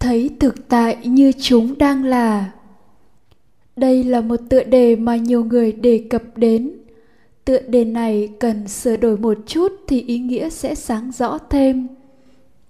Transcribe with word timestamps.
thấy 0.00 0.30
thực 0.40 0.68
tại 0.68 0.96
như 1.04 1.32
chúng 1.38 1.78
đang 1.78 2.04
là. 2.04 2.50
Đây 3.76 4.04
là 4.04 4.20
một 4.20 4.40
tựa 4.48 4.64
đề 4.64 4.96
mà 4.96 5.16
nhiều 5.16 5.44
người 5.44 5.72
đề 5.72 6.06
cập 6.10 6.22
đến. 6.36 6.72
Tựa 7.44 7.58
đề 7.58 7.84
này 7.84 8.28
cần 8.40 8.68
sửa 8.68 8.96
đổi 8.96 9.18
một 9.18 9.38
chút 9.46 9.72
thì 9.88 10.02
ý 10.02 10.18
nghĩa 10.18 10.50
sẽ 10.50 10.74
sáng 10.74 11.12
rõ 11.12 11.38
thêm. 11.38 11.88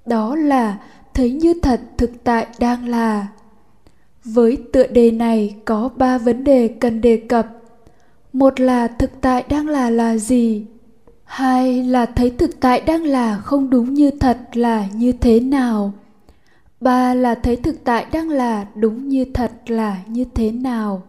Đó 0.07 0.37
là 0.37 0.79
thấy 1.15 1.31
như 1.31 1.55
thật 1.63 1.81
thực 1.99 2.25
tại 2.25 2.47
đang 2.59 2.89
là. 2.89 3.27
Với 4.25 4.57
tựa 4.73 4.87
đề 4.87 5.11
này 5.11 5.57
có 5.65 5.91
ba 5.97 6.19
vấn 6.19 6.45
đề 6.45 6.69
cần 6.69 7.01
đề 7.01 7.17
cập. 7.17 7.47
Một 8.33 8.61
là 8.61 8.89
thực 8.89 9.11
tại 9.21 9.45
đang 9.49 9.69
là 9.69 9.91
là 9.91 10.17
gì? 10.17 10.67
Hai 11.25 11.83
là 11.83 12.07
thấy 12.07 12.31
thực 12.31 12.61
tại 12.61 12.81
đang 12.81 13.05
là 13.05 13.39
không 13.39 13.71
đúng 13.71 13.95
như 13.95 14.11
thật 14.11 14.39
là 14.53 14.87
như 14.95 15.13
thế 15.13 15.41
nào? 15.41 15.93
Ba 16.81 17.15
là 17.15 17.35
thấy 17.35 17.57
thực 17.57 17.85
tại 17.85 18.07
đang 18.13 18.29
là 18.31 18.67
đúng 18.75 19.09
như 19.09 19.25
thật 19.35 19.53
là 19.67 20.03
như 20.07 20.25
thế 20.35 20.53
nào? 20.53 21.03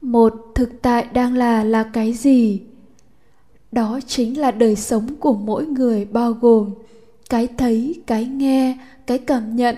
Một, 0.00 0.34
thực 0.54 0.82
tại 0.82 1.06
đang 1.12 1.34
là 1.34 1.64
là 1.64 1.82
cái 1.92 2.12
gì? 2.12 2.60
Đó 3.72 4.00
chính 4.06 4.40
là 4.40 4.50
đời 4.50 4.76
sống 4.76 5.06
của 5.20 5.34
mỗi 5.34 5.66
người 5.66 6.04
bao 6.04 6.32
gồm 6.32 6.70
cái 7.30 7.48
thấy, 7.58 8.02
cái 8.06 8.24
nghe, 8.26 8.78
cái 9.06 9.18
cảm 9.18 9.56
nhận, 9.56 9.76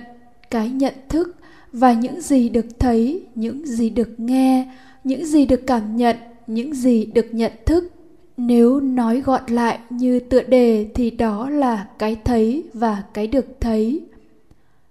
cái 0.51 0.70
nhận 0.70 0.95
thức 1.09 1.37
và 1.73 1.93
những 1.93 2.20
gì 2.20 2.48
được 2.48 2.66
thấy, 2.79 3.23
những 3.34 3.66
gì 3.66 3.91
được 3.91 4.20
nghe, 4.20 4.73
những 5.04 5.27
gì 5.27 5.46
được 5.46 5.60
cảm 5.66 5.96
nhận, 5.96 6.16
những 6.46 6.74
gì 6.74 7.04
được 7.04 7.27
nhận 7.32 7.52
thức. 7.66 7.93
Nếu 8.37 8.80
nói 8.80 9.20
gọn 9.20 9.43
lại 9.48 9.79
như 9.91 10.20
tựa 10.20 10.43
đề 10.43 10.87
thì 10.95 11.10
đó 11.10 11.51
là 11.51 11.87
cái 11.98 12.16
thấy 12.24 12.65
và 12.73 13.02
cái 13.15 13.27
được 13.27 13.46
thấy 13.60 14.01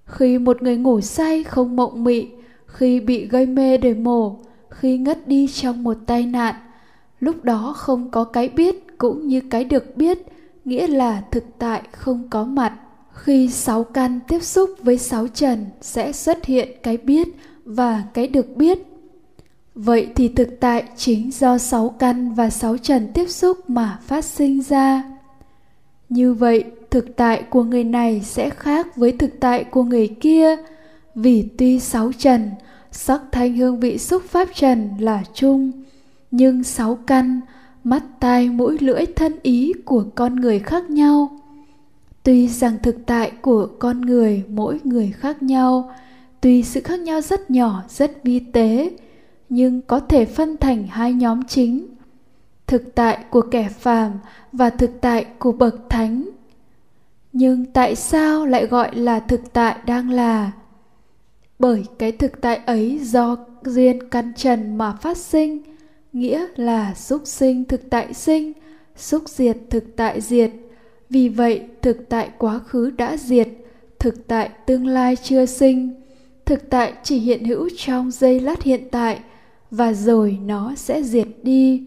khi 0.05 0.37
một 0.37 0.61
người 0.61 0.77
ngủ 0.77 1.01
say 1.01 1.43
không 1.43 1.75
mộng 1.75 2.03
mị, 2.03 2.27
khi 2.65 2.99
bị 2.99 3.27
gây 3.27 3.45
mê 3.45 3.77
để 3.77 3.93
mổ, 3.93 4.39
khi 4.69 4.97
ngất 4.97 5.27
đi 5.27 5.47
trong 5.47 5.83
một 5.83 5.97
tai 6.05 6.25
nạn, 6.25 6.55
lúc 7.19 7.43
đó 7.43 7.73
không 7.77 8.11
có 8.11 8.23
cái 8.23 8.49
biết 8.49 8.97
cũng 8.97 9.27
như 9.27 9.41
cái 9.51 9.63
được 9.63 9.97
biết, 9.97 10.17
nghĩa 10.65 10.87
là 10.87 11.23
thực 11.31 11.43
tại 11.59 11.81
không 11.91 12.29
có 12.29 12.43
mặt. 12.43 12.73
Khi 13.13 13.49
sáu 13.49 13.83
căn 13.83 14.19
tiếp 14.27 14.43
xúc 14.43 14.69
với 14.81 14.97
sáu 14.97 15.27
trần 15.27 15.65
sẽ 15.81 16.11
xuất 16.11 16.45
hiện 16.45 16.69
cái 16.83 16.97
biết 16.97 17.27
và 17.65 18.03
cái 18.13 18.27
được 18.27 18.55
biết. 18.55 18.79
Vậy 19.75 20.07
thì 20.15 20.27
thực 20.27 20.49
tại 20.59 20.83
chính 20.95 21.31
do 21.31 21.57
sáu 21.57 21.89
căn 21.89 22.33
và 22.33 22.49
sáu 22.49 22.77
trần 22.77 23.07
tiếp 23.13 23.29
xúc 23.29 23.69
mà 23.69 23.99
phát 24.01 24.25
sinh 24.25 24.61
ra. 24.61 25.03
Như 26.09 26.33
vậy 26.33 26.63
thực 26.95 27.15
tại 27.15 27.43
của 27.49 27.63
người 27.63 27.83
này 27.83 28.21
sẽ 28.21 28.49
khác 28.49 28.97
với 28.97 29.11
thực 29.11 29.39
tại 29.39 29.63
của 29.63 29.83
người 29.83 30.07
kia. 30.07 30.55
Vì 31.15 31.47
tuy 31.57 31.79
sáu 31.79 32.11
trần, 32.17 32.51
sắc 32.91 33.21
thanh 33.31 33.57
hương 33.57 33.79
vị 33.79 33.97
xúc 33.97 34.23
pháp 34.23 34.47
trần 34.53 34.89
là 34.99 35.23
chung, 35.33 35.71
nhưng 36.31 36.63
sáu 36.63 36.95
căn, 37.07 37.41
mắt 37.83 38.03
tai 38.19 38.49
mũi 38.49 38.77
lưỡi 38.79 39.05
thân 39.05 39.33
ý 39.43 39.73
của 39.85 40.05
con 40.15 40.35
người 40.35 40.59
khác 40.59 40.89
nhau. 40.89 41.39
Tuy 42.23 42.47
rằng 42.47 42.77
thực 42.83 43.05
tại 43.05 43.31
của 43.41 43.67
con 43.79 44.01
người 44.01 44.43
mỗi 44.49 44.79
người 44.83 45.13
khác 45.17 45.43
nhau, 45.43 45.91
tuy 46.41 46.63
sự 46.63 46.81
khác 46.81 46.99
nhau 46.99 47.21
rất 47.21 47.51
nhỏ, 47.51 47.83
rất 47.89 48.23
vi 48.23 48.39
tế, 48.39 48.91
nhưng 49.49 49.81
có 49.81 49.99
thể 49.99 50.25
phân 50.25 50.57
thành 50.57 50.87
hai 50.87 51.13
nhóm 51.13 51.43
chính. 51.43 51.87
Thực 52.67 52.95
tại 52.95 53.25
của 53.29 53.41
kẻ 53.41 53.69
phàm 53.79 54.11
và 54.51 54.69
thực 54.69 54.91
tại 55.01 55.25
của 55.39 55.51
bậc 55.51 55.89
thánh 55.89 56.29
nhưng 57.37 57.65
tại 57.65 57.95
sao 57.95 58.45
lại 58.45 58.65
gọi 58.65 58.95
là 58.95 59.19
thực 59.19 59.53
tại 59.53 59.75
đang 59.85 60.09
là? 60.09 60.51
Bởi 61.59 61.85
cái 61.99 62.11
thực 62.11 62.41
tại 62.41 62.59
ấy 62.65 62.99
do 63.01 63.37
duyên 63.65 64.09
căn 64.09 64.33
trần 64.35 64.77
mà 64.77 64.93
phát 65.01 65.17
sinh, 65.17 65.61
nghĩa 66.13 66.47
là 66.55 66.93
xúc 66.93 67.21
sinh 67.25 67.65
thực 67.65 67.89
tại 67.89 68.13
sinh, 68.13 68.53
xúc 68.95 69.23
diệt 69.29 69.57
thực 69.69 69.83
tại 69.95 70.21
diệt. 70.21 70.51
Vì 71.09 71.29
vậy, 71.29 71.63
thực 71.81 72.09
tại 72.09 72.29
quá 72.37 72.59
khứ 72.59 72.89
đã 72.89 73.17
diệt, 73.17 73.47
thực 73.99 74.27
tại 74.27 74.49
tương 74.65 74.87
lai 74.87 75.15
chưa 75.15 75.45
sinh. 75.45 76.01
Thực 76.45 76.69
tại 76.69 76.93
chỉ 77.03 77.19
hiện 77.19 77.45
hữu 77.45 77.69
trong 77.77 78.11
giây 78.11 78.39
lát 78.39 78.63
hiện 78.63 78.87
tại, 78.91 79.19
và 79.71 79.93
rồi 79.93 80.37
nó 80.45 80.75
sẽ 80.75 81.03
diệt 81.03 81.27
đi. 81.43 81.83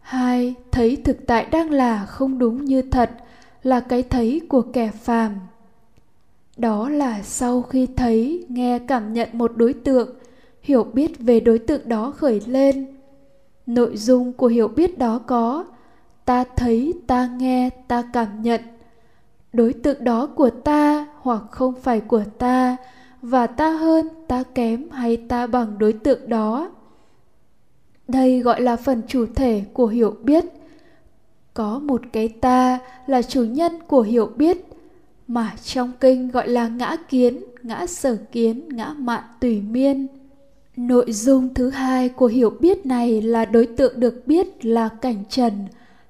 Hai, 0.00 0.54
thấy 0.72 0.96
thực 0.96 1.26
tại 1.26 1.46
đang 1.50 1.70
là 1.70 2.06
không 2.06 2.38
đúng 2.38 2.64
như 2.64 2.82
thật 2.82 3.10
là 3.62 3.80
cái 3.80 4.02
thấy 4.02 4.40
của 4.48 4.62
kẻ 4.62 4.90
phàm. 4.90 5.32
Đó 6.56 6.88
là 6.88 7.22
sau 7.22 7.62
khi 7.62 7.86
thấy 7.96 8.46
nghe 8.48 8.78
cảm 8.78 9.12
nhận 9.12 9.28
một 9.32 9.52
đối 9.56 9.72
tượng, 9.72 10.08
hiểu 10.62 10.84
biết 10.84 11.18
về 11.18 11.40
đối 11.40 11.58
tượng 11.58 11.88
đó 11.88 12.10
khởi 12.10 12.40
lên. 12.46 12.86
Nội 13.66 13.96
dung 13.96 14.32
của 14.32 14.46
hiểu 14.46 14.68
biết 14.68 14.98
đó 14.98 15.18
có, 15.26 15.64
ta 16.24 16.44
thấy, 16.56 16.94
ta 17.06 17.30
nghe, 17.38 17.70
ta 17.88 18.02
cảm 18.12 18.42
nhận. 18.42 18.60
Đối 19.52 19.72
tượng 19.72 20.04
đó 20.04 20.26
của 20.26 20.50
ta 20.50 21.06
hoặc 21.20 21.42
không 21.50 21.74
phải 21.82 22.00
của 22.00 22.24
ta, 22.38 22.76
và 23.22 23.46
ta 23.46 23.70
hơn, 23.70 24.08
ta 24.28 24.42
kém 24.54 24.90
hay 24.90 25.16
ta 25.16 25.46
bằng 25.46 25.78
đối 25.78 25.92
tượng 25.92 26.28
đó. 26.28 26.70
Đây 28.08 28.40
gọi 28.40 28.60
là 28.60 28.76
phần 28.76 29.02
chủ 29.08 29.26
thể 29.34 29.64
của 29.72 29.86
hiểu 29.86 30.16
biết 30.22 30.44
có 31.54 31.78
một 31.78 32.02
cái 32.12 32.28
ta 32.28 32.78
là 33.06 33.22
chủ 33.22 33.44
nhân 33.44 33.72
của 33.86 34.02
hiểu 34.02 34.26
biết, 34.36 34.58
mà 35.28 35.54
trong 35.64 35.92
kinh 36.00 36.28
gọi 36.28 36.48
là 36.48 36.68
ngã 36.68 36.96
kiến, 37.08 37.44
ngã 37.62 37.86
sở 37.86 38.16
kiến, 38.32 38.68
ngã 38.68 38.94
mạn 38.98 39.22
tùy 39.40 39.60
miên. 39.60 40.06
Nội 40.76 41.12
dung 41.12 41.54
thứ 41.54 41.70
hai 41.70 42.08
của 42.08 42.26
hiểu 42.26 42.50
biết 42.50 42.86
này 42.86 43.22
là 43.22 43.44
đối 43.44 43.66
tượng 43.66 44.00
được 44.00 44.26
biết 44.26 44.64
là 44.64 44.88
cảnh 44.88 45.24
trần, 45.30 45.52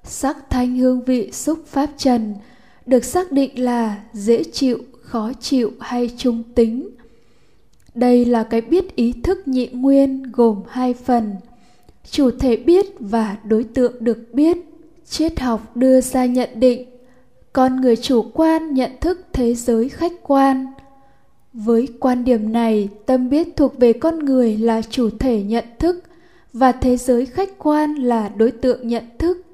sắc 0.03 0.49
thanh 0.49 0.77
hương 0.77 1.01
vị 1.01 1.31
xúc 1.31 1.59
pháp 1.65 1.89
trần, 1.97 2.33
được 2.85 3.03
xác 3.03 3.31
định 3.31 3.63
là 3.63 4.03
dễ 4.13 4.43
chịu, 4.43 4.77
khó 5.01 5.31
chịu 5.39 5.71
hay 5.79 6.09
trung 6.17 6.43
tính. 6.55 6.89
Đây 7.95 8.25
là 8.25 8.43
cái 8.43 8.61
biết 8.61 8.95
ý 8.95 9.13
thức 9.23 9.47
nhị 9.47 9.67
nguyên 9.67 10.23
gồm 10.23 10.61
hai 10.67 10.93
phần, 10.93 11.35
chủ 12.11 12.31
thể 12.31 12.55
biết 12.55 12.85
và 12.99 13.37
đối 13.43 13.63
tượng 13.63 13.93
được 13.99 14.33
biết 14.33 14.57
triết 15.09 15.39
học 15.39 15.77
đưa 15.77 16.01
ra 16.01 16.25
nhận 16.25 16.49
định, 16.55 16.89
con 17.53 17.81
người 17.81 17.95
chủ 17.95 18.25
quan 18.33 18.73
nhận 18.73 18.91
thức 19.01 19.25
thế 19.33 19.53
giới 19.53 19.89
khách 19.89 20.13
quan. 20.23 20.65
Với 21.53 21.87
quan 21.99 22.23
điểm 22.23 22.53
này, 22.53 22.89
tâm 23.05 23.29
biết 23.29 23.47
thuộc 23.55 23.77
về 23.77 23.93
con 23.93 24.19
người 24.19 24.57
là 24.57 24.81
chủ 24.81 25.09
thể 25.19 25.43
nhận 25.43 25.65
thức 25.79 26.03
và 26.53 26.71
thế 26.71 26.97
giới 26.97 27.25
khách 27.25 27.49
quan 27.57 27.95
là 27.95 28.29
đối 28.29 28.51
tượng 28.51 28.87
nhận 28.87 29.03
thức. 29.17 29.45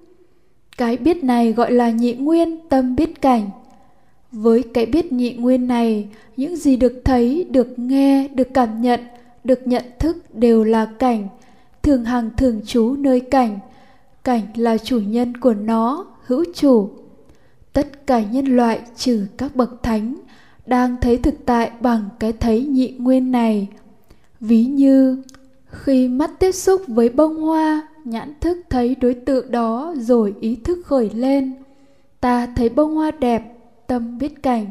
Cái 0.77 0.97
biết 0.97 1.23
này 1.23 1.53
gọi 1.53 1.71
là 1.71 1.89
nhị 1.89 2.13
nguyên 2.13 2.69
tâm 2.69 2.95
biết 2.95 3.21
cảnh. 3.21 3.49
Với 4.31 4.63
cái 4.73 4.85
biết 4.85 5.11
nhị 5.11 5.33
nguyên 5.33 5.67
này, 5.67 6.07
những 6.37 6.55
gì 6.55 6.75
được 6.75 7.01
thấy, 7.03 7.47
được 7.49 7.79
nghe, 7.79 8.27
được 8.27 8.47
cảm 8.53 8.81
nhận, 8.81 8.99
được 9.43 9.67
nhận 9.67 9.83
thức 9.99 10.35
đều 10.35 10.63
là 10.63 10.85
cảnh, 10.99 11.27
thường 11.83 12.05
hằng 12.05 12.29
thường 12.37 12.61
trú 12.65 12.95
nơi 12.95 13.19
cảnh 13.19 13.59
cảnh 14.23 14.41
là 14.55 14.77
chủ 14.77 14.99
nhân 14.99 15.37
của 15.37 15.53
nó, 15.53 16.05
hữu 16.25 16.45
chủ. 16.55 16.89
Tất 17.73 18.07
cả 18.07 18.21
nhân 18.21 18.45
loại 18.45 18.81
trừ 18.95 19.25
các 19.37 19.55
bậc 19.55 19.83
thánh 19.83 20.15
đang 20.65 20.95
thấy 21.01 21.17
thực 21.17 21.35
tại 21.45 21.71
bằng 21.81 22.09
cái 22.19 22.33
thấy 22.33 22.65
nhị 22.65 22.87
nguyên 22.97 23.31
này. 23.31 23.67
Ví 24.39 24.65
như, 24.65 25.23
khi 25.65 26.07
mắt 26.07 26.31
tiếp 26.39 26.51
xúc 26.51 26.81
với 26.87 27.09
bông 27.09 27.35
hoa, 27.35 27.87
nhãn 28.03 28.33
thức 28.41 28.57
thấy 28.69 28.95
đối 28.95 29.13
tượng 29.13 29.51
đó 29.51 29.93
rồi 29.97 30.35
ý 30.39 30.55
thức 30.55 30.85
khởi 30.85 31.09
lên. 31.09 31.53
Ta 32.19 32.47
thấy 32.55 32.69
bông 32.69 32.95
hoa 32.95 33.11
đẹp, 33.11 33.57
tâm 33.87 34.17
biết 34.17 34.43
cảnh. 34.43 34.65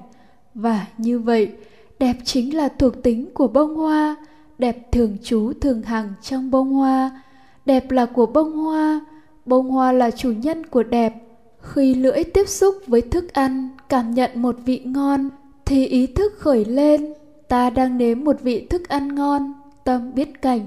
Và 0.54 0.86
như 0.98 1.18
vậy, 1.18 1.52
đẹp 1.98 2.16
chính 2.24 2.56
là 2.56 2.68
thuộc 2.68 3.02
tính 3.02 3.26
của 3.34 3.48
bông 3.48 3.76
hoa. 3.76 4.16
Đẹp 4.58 4.92
thường 4.92 5.16
trú 5.22 5.52
thường 5.60 5.82
hằng 5.82 6.12
trong 6.22 6.50
bông 6.50 6.72
hoa. 6.72 7.22
Đẹp 7.66 7.90
là 7.90 8.06
của 8.06 8.26
bông 8.26 8.52
hoa 8.52 9.00
bông 9.48 9.70
hoa 9.70 9.92
là 9.92 10.10
chủ 10.10 10.32
nhân 10.32 10.66
của 10.66 10.82
đẹp. 10.82 11.14
Khi 11.60 11.94
lưỡi 11.94 12.24
tiếp 12.24 12.48
xúc 12.48 12.74
với 12.86 13.00
thức 13.00 13.32
ăn, 13.32 13.68
cảm 13.88 14.14
nhận 14.14 14.30
một 14.34 14.56
vị 14.64 14.82
ngon, 14.84 15.28
thì 15.66 15.86
ý 15.86 16.06
thức 16.06 16.32
khởi 16.38 16.64
lên. 16.64 17.14
Ta 17.48 17.70
đang 17.70 17.98
nếm 17.98 18.24
một 18.24 18.36
vị 18.42 18.66
thức 18.70 18.88
ăn 18.88 19.14
ngon, 19.14 19.52
tâm 19.84 20.14
biết 20.14 20.42
cảnh. 20.42 20.60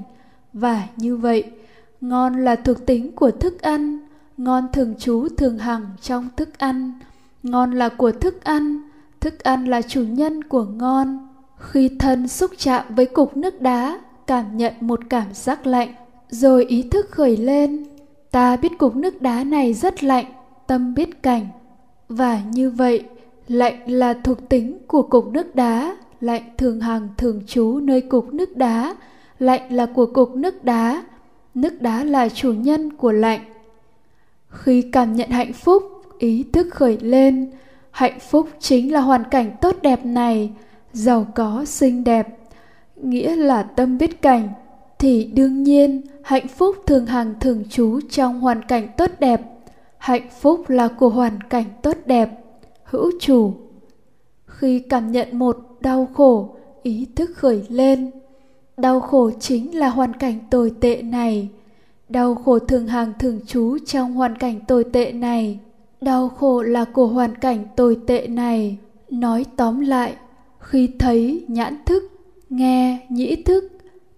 Và 0.54 0.84
như 0.98 1.18
vậy, 1.18 1.44
ngon 2.02 2.46
là 2.46 2.56
thuộc 2.56 2.86
tính 2.86 3.12
của 3.12 3.32
thức 3.32 3.62
ăn. 3.62 4.00
Ngon 4.38 4.68
thường 4.74 4.96
trú 5.00 5.28
thường 5.38 5.58
hằng 5.58 5.86
trong 6.02 6.30
thức 6.38 6.58
ăn. 6.58 6.92
Ngon 7.44 7.72
là 7.72 7.90
của 7.90 8.12
thức 8.12 8.44
ăn. 8.44 8.82
Thức 9.20 9.44
ăn 9.44 9.66
là 9.66 9.82
chủ 9.82 10.04
nhân 10.04 10.44
của 10.44 10.64
ngon. 10.64 11.28
Khi 11.58 11.90
thân 12.00 12.28
xúc 12.28 12.52
chạm 12.58 12.86
với 12.96 13.06
cục 13.06 13.38
nước 13.38 13.62
đá, 13.62 14.00
cảm 14.28 14.58
nhận 14.58 14.74
một 14.82 15.00
cảm 15.10 15.34
giác 15.34 15.68
lạnh, 15.68 15.94
rồi 16.30 16.66
ý 16.66 16.82
thức 16.82 17.12
khởi 17.12 17.38
lên 17.38 17.86
ta 18.32 18.56
biết 18.56 18.78
cục 18.78 18.96
nước 18.96 19.22
đá 19.22 19.44
này 19.44 19.74
rất 19.74 20.04
lạnh, 20.04 20.26
tâm 20.68 20.94
biết 20.94 21.24
cảnh. 21.24 21.48
Và 22.10 22.42
như 22.52 22.70
vậy, 22.70 23.04
lạnh 23.48 23.92
là 23.92 24.14
thuộc 24.14 24.50
tính 24.50 24.78
của 24.88 25.02
cục 25.02 25.28
nước 25.28 25.56
đá, 25.56 25.98
lạnh 26.22 26.44
thường 26.58 26.80
hằng 26.82 27.08
thường 27.18 27.42
trú 27.48 27.80
nơi 27.80 28.02
cục 28.02 28.34
nước 28.34 28.58
đá, 28.58 28.96
lạnh 29.40 29.74
là 29.74 29.86
của 29.86 30.06
cục 30.06 30.36
nước 30.36 30.64
đá. 30.64 31.04
Nước 31.54 31.82
đá 31.82 32.04
là 32.04 32.30
chủ 32.30 32.54
nhân 32.54 32.94
của 32.94 33.12
lạnh. 33.12 33.42
Khi 34.50 34.82
cảm 34.82 35.14
nhận 35.14 35.30
hạnh 35.30 35.54
phúc, 35.54 35.84
ý 36.20 36.44
thức 36.54 36.68
khởi 36.72 36.98
lên. 37.02 37.52
Hạnh 37.92 38.20
phúc 38.20 38.50
chính 38.60 38.94
là 38.94 39.00
hoàn 39.00 39.24
cảnh 39.24 39.52
tốt 39.62 39.76
đẹp 39.82 40.06
này, 40.06 40.52
giàu 40.94 41.28
có, 41.36 41.66
xinh 41.66 42.04
đẹp. 42.04 42.28
Nghĩa 42.96 43.36
là 43.36 43.64
tâm 43.64 43.98
biết 43.98 44.22
cảnh 44.22 44.48
thì 45.02 45.24
đương 45.24 45.64
nhiên, 45.64 46.02
hạnh 46.24 46.48
phúc 46.48 46.76
thường 46.86 47.06
hàng 47.06 47.34
thường 47.40 47.64
trú 47.70 48.00
trong 48.10 48.40
hoàn 48.40 48.62
cảnh 48.66 48.88
tốt 48.98 49.12
đẹp. 49.20 49.42
Hạnh 49.98 50.28
phúc 50.40 50.70
là 50.70 50.88
của 50.88 51.10
hoàn 51.10 51.42
cảnh 51.42 51.66
tốt 51.82 51.98
đẹp. 52.06 52.30
Hữu 52.84 53.12
chủ. 53.20 53.54
Khi 54.46 54.80
cảm 54.80 55.12
nhận 55.12 55.40
một 55.40 55.58
đau 55.80 56.08
khổ, 56.14 56.56
ý 56.84 57.08
thức 57.16 57.30
khởi 57.36 57.66
lên. 57.70 58.12
Đau 58.78 59.00
khổ 59.00 59.32
chính 59.40 59.78
là 59.78 59.90
hoàn 59.90 60.14
cảnh 60.14 60.40
tồi 60.50 60.72
tệ 60.82 61.02
này. 61.02 61.50
Đau 62.10 62.36
khổ 62.36 62.60
thường 62.60 62.88
hàng 62.88 63.14
thường 63.20 63.40
trú 63.48 63.78
trong 63.86 64.14
hoàn 64.14 64.38
cảnh 64.38 64.60
tồi 64.68 64.84
tệ 64.84 65.12
này. 65.12 65.60
Đau 66.02 66.30
khổ 66.30 66.62
là 66.62 66.86
của 66.86 67.08
hoàn 67.08 67.36
cảnh 67.36 67.66
tồi 67.76 67.98
tệ 68.08 68.28
này. 68.28 68.78
Nói 69.10 69.46
tóm 69.56 69.80
lại, 69.80 70.16
khi 70.60 70.90
thấy 71.00 71.46
nhãn 71.48 71.78
thức, 71.86 72.04
nghe 72.50 73.08
nhĩ 73.10 73.44
thức, 73.44 73.64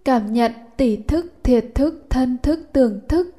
cảm 0.06 0.34
nhận 0.34 0.52
tỷ 0.78 0.96
thức, 0.96 1.34
thiệt 1.44 1.66
thức, 1.76 2.06
thân 2.10 2.38
thức 2.44 2.60
tưởng 2.74 3.00
thức. 3.10 3.36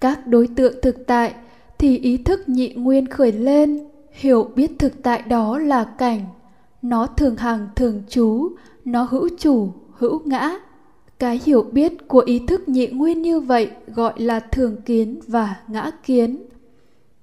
Các 0.00 0.26
đối 0.26 0.46
tượng 0.56 0.74
thực 0.82 1.06
tại 1.06 1.34
thì 1.78 1.98
ý 1.98 2.16
thức 2.16 2.48
nhị 2.48 2.68
nguyên 2.68 3.06
khởi 3.06 3.32
lên, 3.32 3.80
hiểu 4.10 4.50
biết 4.56 4.70
thực 4.78 5.02
tại 5.02 5.22
đó 5.22 5.58
là 5.58 5.84
cảnh. 5.84 6.20
Nó 6.82 7.06
thường 7.06 7.36
hằng, 7.36 7.68
thường 7.76 8.02
trú, 8.08 8.48
nó 8.84 9.02
hữu 9.02 9.28
chủ, 9.38 9.72
hữu 9.92 10.20
ngã. 10.24 10.50
Cái 11.18 11.40
hiểu 11.44 11.62
biết 11.72 12.08
của 12.08 12.20
ý 12.20 12.40
thức 12.46 12.68
nhị 12.68 12.86
nguyên 12.86 13.22
như 13.22 13.40
vậy 13.40 13.70
gọi 13.86 14.12
là 14.16 14.40
thường 14.40 14.76
kiến 14.82 15.20
và 15.26 15.56
ngã 15.68 15.90
kiến. 16.04 16.42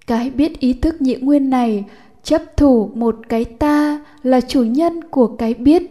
Cái 0.07 0.30
biết 0.30 0.59
ý 0.59 0.74
thức 0.74 1.01
nhị 1.01 1.15
nguyên 1.15 1.50
này 1.50 1.86
chấp 2.24 2.57
thủ 2.57 2.92
một 2.95 3.15
cái 3.30 3.45
ta 3.45 4.06
là 4.24 4.42
chủ 4.42 4.63
nhân 4.63 5.04
của 5.04 5.27
cái 5.27 5.54
biết. 5.54 5.83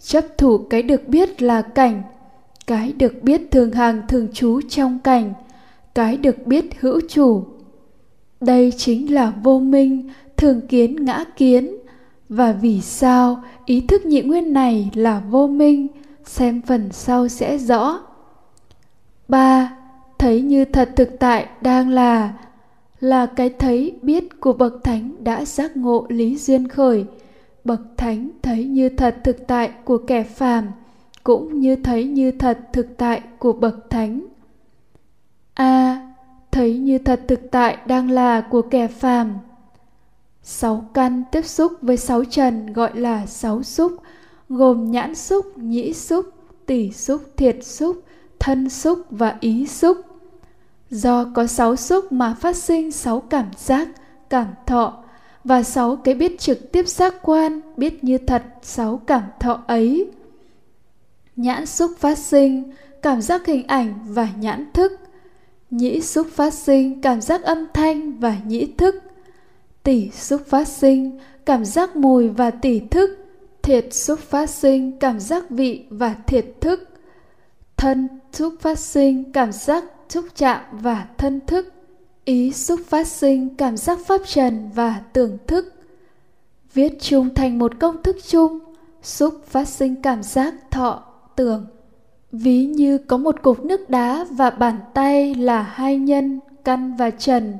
Chấp 0.00 0.24
thủ 0.38 0.58
cái 0.58 0.82
được 0.82 1.08
biết 1.08 1.42
là 1.42 1.62
cảnh 1.62 2.02
cái 2.66 2.92
được 2.92 3.22
biết 3.22 3.50
thường 3.50 3.72
hàng 3.72 4.02
thường 4.08 4.28
trú 4.32 4.60
trong 4.68 4.98
cảnh, 4.98 5.32
cái 5.94 6.16
được 6.16 6.46
biết 6.46 6.80
hữu 6.80 7.00
chủ. 7.08 7.44
Đây 8.40 8.72
chính 8.76 9.14
là 9.14 9.32
vô 9.42 9.58
minh, 9.58 10.10
thường 10.36 10.60
kiến 10.68 11.04
ngã 11.04 11.24
kiến. 11.36 11.76
Và 12.28 12.52
vì 12.52 12.80
sao 12.80 13.42
ý 13.64 13.80
thức 13.80 14.06
nhị 14.06 14.22
nguyên 14.22 14.52
này 14.52 14.90
là 14.94 15.22
vô 15.30 15.46
minh? 15.46 15.86
Xem 16.24 16.62
phần 16.66 16.88
sau 16.92 17.28
sẽ 17.28 17.58
rõ. 17.58 18.00
Ba, 19.28 19.76
thấy 20.18 20.42
như 20.42 20.64
thật 20.64 20.90
thực 20.96 21.18
tại 21.18 21.46
đang 21.60 21.90
là 21.90 22.32
là 23.00 23.26
cái 23.26 23.50
thấy 23.50 23.98
biết 24.02 24.40
của 24.40 24.52
bậc 24.52 24.84
thánh 24.84 25.24
đã 25.24 25.44
giác 25.44 25.76
ngộ 25.76 26.06
lý 26.08 26.36
duyên 26.36 26.68
khởi. 26.68 27.04
Bậc 27.64 27.80
thánh 27.96 28.30
thấy 28.42 28.64
như 28.64 28.88
thật 28.88 29.16
thực 29.24 29.46
tại 29.46 29.70
của 29.84 29.98
kẻ 29.98 30.22
phàm 30.22 30.64
cũng 31.26 31.60
như 31.60 31.76
thấy 31.76 32.04
như 32.04 32.32
thật 32.32 32.58
thực 32.72 32.96
tại 32.96 33.22
của 33.38 33.52
bậc 33.52 33.90
thánh. 33.90 34.26
A 35.54 35.64
à, 35.64 36.12
thấy 36.50 36.78
như 36.78 36.98
thật 36.98 37.20
thực 37.28 37.40
tại 37.50 37.76
đang 37.86 38.10
là 38.10 38.40
của 38.40 38.62
kẻ 38.62 38.86
phàm. 38.86 39.38
Sáu 40.42 40.84
căn 40.94 41.22
tiếp 41.32 41.46
xúc 41.46 41.72
với 41.82 41.96
sáu 41.96 42.24
trần 42.24 42.72
gọi 42.72 42.96
là 42.96 43.26
sáu 43.26 43.62
xúc 43.62 43.92
gồm 44.48 44.90
nhãn 44.90 45.14
xúc 45.14 45.58
nhĩ 45.58 45.92
xúc 45.92 46.26
tỷ 46.66 46.90
xúc 46.90 47.22
thiệt 47.36 47.56
xúc 47.62 48.02
thân 48.38 48.68
xúc 48.68 48.98
và 49.10 49.36
ý 49.40 49.66
xúc. 49.66 49.96
Do 50.90 51.24
có 51.34 51.46
sáu 51.46 51.76
xúc 51.76 52.12
mà 52.12 52.34
phát 52.40 52.56
sinh 52.56 52.92
sáu 52.92 53.20
cảm 53.20 53.46
giác 53.56 53.88
cảm 54.30 54.46
thọ 54.66 55.04
và 55.44 55.62
sáu 55.62 55.96
cái 55.96 56.14
biết 56.14 56.38
trực 56.38 56.72
tiếp 56.72 56.88
giác 56.88 57.14
quan 57.22 57.60
biết 57.76 58.04
như 58.04 58.18
thật 58.18 58.42
sáu 58.62 58.96
cảm 59.06 59.22
thọ 59.40 59.62
ấy 59.66 60.10
nhãn 61.36 61.66
xúc 61.66 61.90
phát 61.98 62.18
sinh, 62.18 62.72
cảm 63.02 63.22
giác 63.22 63.46
hình 63.46 63.66
ảnh 63.66 63.94
và 64.06 64.28
nhãn 64.38 64.66
thức. 64.72 64.92
Nhĩ 65.70 66.00
xúc 66.00 66.26
phát 66.32 66.54
sinh, 66.54 67.00
cảm 67.00 67.20
giác 67.20 67.42
âm 67.42 67.66
thanh 67.74 68.18
và 68.18 68.36
nhĩ 68.46 68.66
thức. 68.66 68.94
Tỷ 69.82 70.10
xúc 70.10 70.42
phát 70.46 70.68
sinh, 70.68 71.18
cảm 71.44 71.64
giác 71.64 71.96
mùi 71.96 72.28
và 72.28 72.50
tỷ 72.50 72.80
thức. 72.80 73.18
Thiệt 73.62 73.86
xúc 73.90 74.18
phát 74.18 74.50
sinh, 74.50 74.98
cảm 74.98 75.20
giác 75.20 75.50
vị 75.50 75.84
và 75.90 76.14
thiệt 76.26 76.46
thức. 76.60 76.88
Thân 77.76 78.08
xúc 78.32 78.54
phát 78.60 78.78
sinh, 78.78 79.32
cảm 79.32 79.52
giác 79.52 79.84
xúc 80.08 80.24
chạm 80.36 80.60
và 80.72 81.06
thân 81.18 81.40
thức. 81.46 81.72
Ý 82.24 82.52
xúc 82.52 82.80
phát 82.88 83.06
sinh, 83.06 83.56
cảm 83.56 83.76
giác 83.76 83.98
pháp 84.06 84.20
trần 84.26 84.70
và 84.74 85.00
tưởng 85.12 85.38
thức. 85.46 85.74
Viết 86.74 86.92
chung 87.00 87.34
thành 87.34 87.58
một 87.58 87.72
công 87.80 88.02
thức 88.02 88.16
chung, 88.28 88.58
xúc 89.02 89.44
phát 89.46 89.68
sinh 89.68 90.02
cảm 90.02 90.22
giác 90.22 90.54
thọ 90.70 91.15
tường. 91.36 91.66
Ví 92.32 92.66
như 92.66 92.98
có 92.98 93.16
một 93.16 93.42
cục 93.42 93.64
nước 93.64 93.90
đá 93.90 94.26
và 94.30 94.50
bàn 94.50 94.78
tay 94.94 95.34
là 95.34 95.62
hai 95.62 95.96
nhân, 95.96 96.40
căn 96.64 96.96
và 96.96 97.10
trần. 97.10 97.54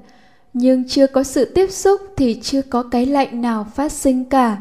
Nhưng 0.52 0.88
chưa 0.88 1.06
có 1.06 1.22
sự 1.22 1.44
tiếp 1.44 1.70
xúc 1.70 2.00
thì 2.16 2.40
chưa 2.42 2.62
có 2.62 2.82
cái 2.82 3.06
lạnh 3.06 3.42
nào 3.42 3.66
phát 3.74 3.92
sinh 3.92 4.24
cả. 4.24 4.56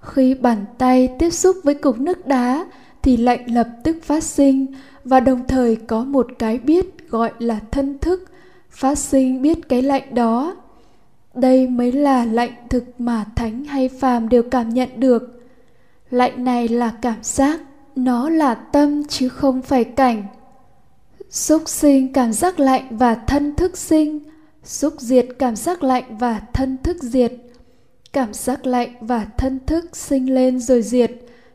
Khi 0.00 0.34
bàn 0.34 0.64
tay 0.78 1.08
tiếp 1.18 1.30
xúc 1.30 1.56
với 1.64 1.74
cục 1.74 2.00
nước 2.00 2.26
đá 2.26 2.66
thì 3.02 3.16
lạnh 3.16 3.54
lập 3.54 3.68
tức 3.84 3.96
phát 4.02 4.24
sinh 4.24 4.66
và 5.04 5.20
đồng 5.20 5.46
thời 5.48 5.76
có 5.76 6.04
một 6.04 6.26
cái 6.38 6.58
biết 6.58 7.10
gọi 7.10 7.32
là 7.38 7.60
thân 7.70 7.98
thức 7.98 8.24
phát 8.70 8.98
sinh 8.98 9.42
biết 9.42 9.68
cái 9.68 9.82
lạnh 9.82 10.14
đó. 10.14 10.56
Đây 11.34 11.68
mới 11.68 11.92
là 11.92 12.24
lạnh 12.24 12.52
thực 12.70 12.84
mà 12.98 13.24
thánh 13.36 13.64
hay 13.64 13.88
phàm 13.88 14.28
đều 14.28 14.42
cảm 14.42 14.68
nhận 14.68 14.88
được. 14.96 15.42
Lạnh 16.10 16.44
này 16.44 16.68
là 16.68 16.92
cảm 17.02 17.18
giác 17.22 17.60
nó 17.96 18.28
là 18.28 18.54
tâm 18.54 19.04
chứ 19.04 19.28
không 19.28 19.62
phải 19.62 19.84
cảnh. 19.84 20.24
Xúc 21.30 21.62
sinh 21.66 22.12
cảm 22.12 22.32
giác 22.32 22.60
lạnh 22.60 22.96
và 22.96 23.14
thân 23.14 23.54
thức 23.54 23.76
sinh. 23.76 24.18
Xúc 24.64 24.94
diệt 24.98 25.26
cảm 25.38 25.56
giác 25.56 25.82
lạnh 25.82 26.18
và 26.18 26.40
thân 26.52 26.76
thức 26.82 26.96
diệt. 27.02 27.32
Cảm 28.12 28.32
giác 28.32 28.66
lạnh 28.66 28.94
và 29.00 29.26
thân 29.38 29.58
thức 29.66 29.96
sinh 29.96 30.34
lên 30.34 30.60
rồi 30.60 30.82
diệt, 30.82 31.12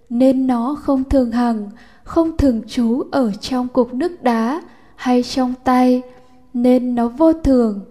nên 0.09 0.47
nó 0.47 0.77
không 0.81 1.03
thường 1.03 1.31
hằng, 1.31 1.69
không 2.03 2.37
thường 2.37 2.61
trú 2.67 3.03
ở 3.11 3.31
trong 3.41 3.67
cục 3.67 3.93
nước 3.93 4.23
đá 4.23 4.61
hay 4.95 5.23
trong 5.23 5.53
tay, 5.63 6.01
nên 6.53 6.95
nó 6.95 7.07
vô 7.07 7.33
thường. 7.33 7.85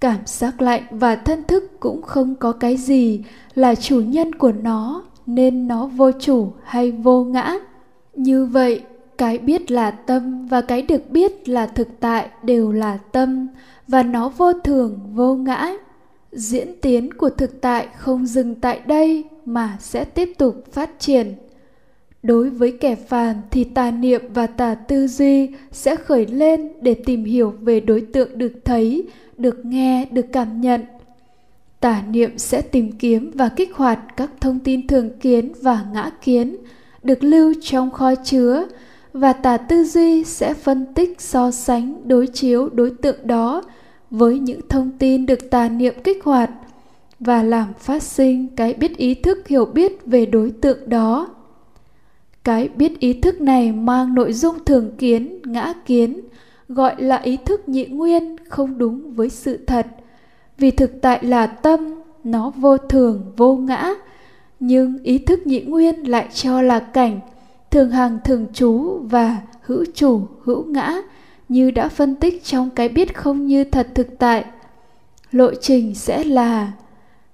Cảm 0.00 0.18
giác 0.26 0.62
lạnh 0.62 0.82
và 0.90 1.16
thân 1.16 1.42
thức 1.44 1.80
cũng 1.80 2.02
không 2.02 2.34
có 2.34 2.52
cái 2.52 2.76
gì 2.76 3.24
là 3.54 3.74
chủ 3.74 4.00
nhân 4.00 4.34
của 4.34 4.52
nó 4.52 5.04
nên 5.26 5.68
nó 5.68 5.86
vô 5.86 6.10
chủ 6.20 6.52
hay 6.62 6.92
vô 6.92 7.24
ngã. 7.24 7.54
Như 8.14 8.46
vậy, 8.46 8.82
cái 9.18 9.38
biết 9.38 9.70
là 9.70 9.90
tâm 9.90 10.46
và 10.46 10.60
cái 10.60 10.82
được 10.82 11.10
biết 11.10 11.48
là 11.48 11.66
thực 11.66 11.88
tại 12.00 12.28
đều 12.42 12.72
là 12.72 12.96
tâm 13.12 13.48
và 13.88 14.02
nó 14.02 14.28
vô 14.28 14.52
thường, 14.52 15.00
vô 15.14 15.34
ngã. 15.34 15.72
Diễn 16.32 16.68
tiến 16.80 17.12
của 17.14 17.30
thực 17.30 17.60
tại 17.60 17.88
không 17.96 18.26
dừng 18.26 18.54
tại 18.54 18.80
đây 18.86 19.24
mà 19.44 19.76
sẽ 19.80 20.04
tiếp 20.04 20.32
tục 20.38 20.64
phát 20.72 20.90
triển. 20.98 21.34
Đối 22.22 22.50
với 22.50 22.76
kẻ 22.80 22.94
phàm 22.94 23.36
thì 23.50 23.64
tà 23.64 23.90
niệm 23.90 24.22
và 24.34 24.46
tà 24.46 24.74
tư 24.74 25.06
duy 25.06 25.48
sẽ 25.72 25.96
khởi 25.96 26.26
lên 26.26 26.72
để 26.80 26.94
tìm 26.94 27.24
hiểu 27.24 27.54
về 27.60 27.80
đối 27.80 28.00
tượng 28.00 28.38
được 28.38 28.52
thấy, 28.64 29.04
được 29.38 29.64
nghe, 29.64 30.08
được 30.10 30.26
cảm 30.32 30.60
nhận 30.60 30.80
tà 31.84 32.02
niệm 32.10 32.38
sẽ 32.38 32.62
tìm 32.62 32.92
kiếm 32.92 33.30
và 33.34 33.48
kích 33.48 33.74
hoạt 33.74 33.98
các 34.16 34.30
thông 34.40 34.58
tin 34.58 34.86
thường 34.86 35.18
kiến 35.18 35.52
và 35.62 35.84
ngã 35.92 36.10
kiến, 36.22 36.56
được 37.02 37.24
lưu 37.24 37.54
trong 37.62 37.90
kho 37.90 38.14
chứa, 38.14 38.66
và 39.12 39.32
tà 39.32 39.56
tư 39.56 39.84
duy 39.84 40.24
sẽ 40.24 40.54
phân 40.54 40.94
tích 40.94 41.20
so 41.20 41.50
sánh 41.50 42.08
đối 42.08 42.26
chiếu 42.26 42.68
đối 42.68 42.90
tượng 42.90 43.26
đó 43.26 43.62
với 44.10 44.38
những 44.38 44.60
thông 44.68 44.90
tin 44.98 45.26
được 45.26 45.50
tà 45.50 45.68
niệm 45.68 45.94
kích 46.04 46.24
hoạt 46.24 46.50
và 47.20 47.42
làm 47.42 47.74
phát 47.78 48.02
sinh 48.02 48.46
cái 48.56 48.74
biết 48.74 48.96
ý 48.96 49.14
thức 49.14 49.48
hiểu 49.48 49.64
biết 49.64 50.06
về 50.06 50.26
đối 50.26 50.50
tượng 50.50 50.88
đó. 50.88 51.28
Cái 52.44 52.68
biết 52.68 53.00
ý 53.00 53.12
thức 53.12 53.40
này 53.40 53.72
mang 53.72 54.14
nội 54.14 54.32
dung 54.32 54.64
thường 54.64 54.96
kiến, 54.98 55.38
ngã 55.44 55.74
kiến, 55.86 56.20
gọi 56.68 57.02
là 57.02 57.16
ý 57.16 57.36
thức 57.36 57.68
nhị 57.68 57.84
nguyên 57.86 58.36
không 58.48 58.78
đúng 58.78 59.14
với 59.14 59.30
sự 59.30 59.58
thật 59.66 59.86
vì 60.58 60.70
thực 60.70 61.02
tại 61.02 61.24
là 61.24 61.46
tâm, 61.46 62.02
nó 62.24 62.52
vô 62.56 62.78
thường, 62.78 63.32
vô 63.36 63.56
ngã. 63.56 63.94
Nhưng 64.60 65.02
ý 65.02 65.18
thức 65.18 65.46
nhị 65.46 65.60
nguyên 65.60 66.10
lại 66.10 66.28
cho 66.32 66.62
là 66.62 66.80
cảnh, 66.80 67.20
thường 67.70 67.90
hàng 67.90 68.18
thường 68.24 68.46
trú 68.52 68.98
và 69.02 69.42
hữu 69.62 69.84
chủ, 69.94 70.20
hữu 70.44 70.64
ngã, 70.64 71.02
như 71.48 71.70
đã 71.70 71.88
phân 71.88 72.14
tích 72.14 72.44
trong 72.44 72.70
cái 72.70 72.88
biết 72.88 73.14
không 73.14 73.46
như 73.46 73.64
thật 73.64 73.88
thực 73.94 74.18
tại. 74.18 74.44
Lộ 75.30 75.54
trình 75.54 75.94
sẽ 75.94 76.24
là 76.24 76.72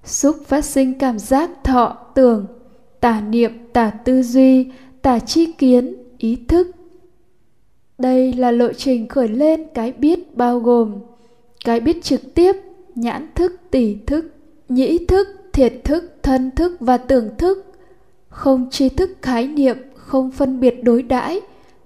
xúc 0.03 0.35
phát 0.47 0.65
sinh 0.65 0.99
cảm 0.99 1.19
giác, 1.19 1.63
thọ, 1.63 1.97
tưởng, 2.15 2.45
tả 2.99 3.21
niệm, 3.21 3.51
tả 3.73 3.89
tư 3.89 4.23
duy, 4.23 4.71
tả 5.01 5.19
chi 5.19 5.51
kiến, 5.51 5.95
ý 6.17 6.37
thức. 6.47 6.67
Đây 7.97 8.33
là 8.33 8.51
lộ 8.51 8.73
trình 8.73 9.07
khởi 9.07 9.27
lên 9.27 9.63
cái 9.73 9.91
biết 9.91 10.37
bao 10.37 10.59
gồm 10.59 10.93
cái 11.65 11.79
biết 11.79 12.03
trực 12.03 12.35
tiếp 12.35 12.55
nhãn 12.95 13.27
thức 13.35 13.55
tỷ 13.71 13.95
thức, 14.07 14.25
nhĩ 14.69 15.05
thức, 15.05 15.27
thiệt 15.53 15.73
thức, 15.83 16.17
thân 16.23 16.51
thức 16.51 16.77
và 16.79 16.97
tưởng 16.97 17.29
thức. 17.37 17.65
Không 18.29 18.69
tri 18.71 18.89
thức 18.89 19.09
khái 19.21 19.47
niệm, 19.47 19.77
không 19.95 20.31
phân 20.31 20.59
biệt 20.59 20.83
đối 20.83 21.03
đãi, 21.03 21.41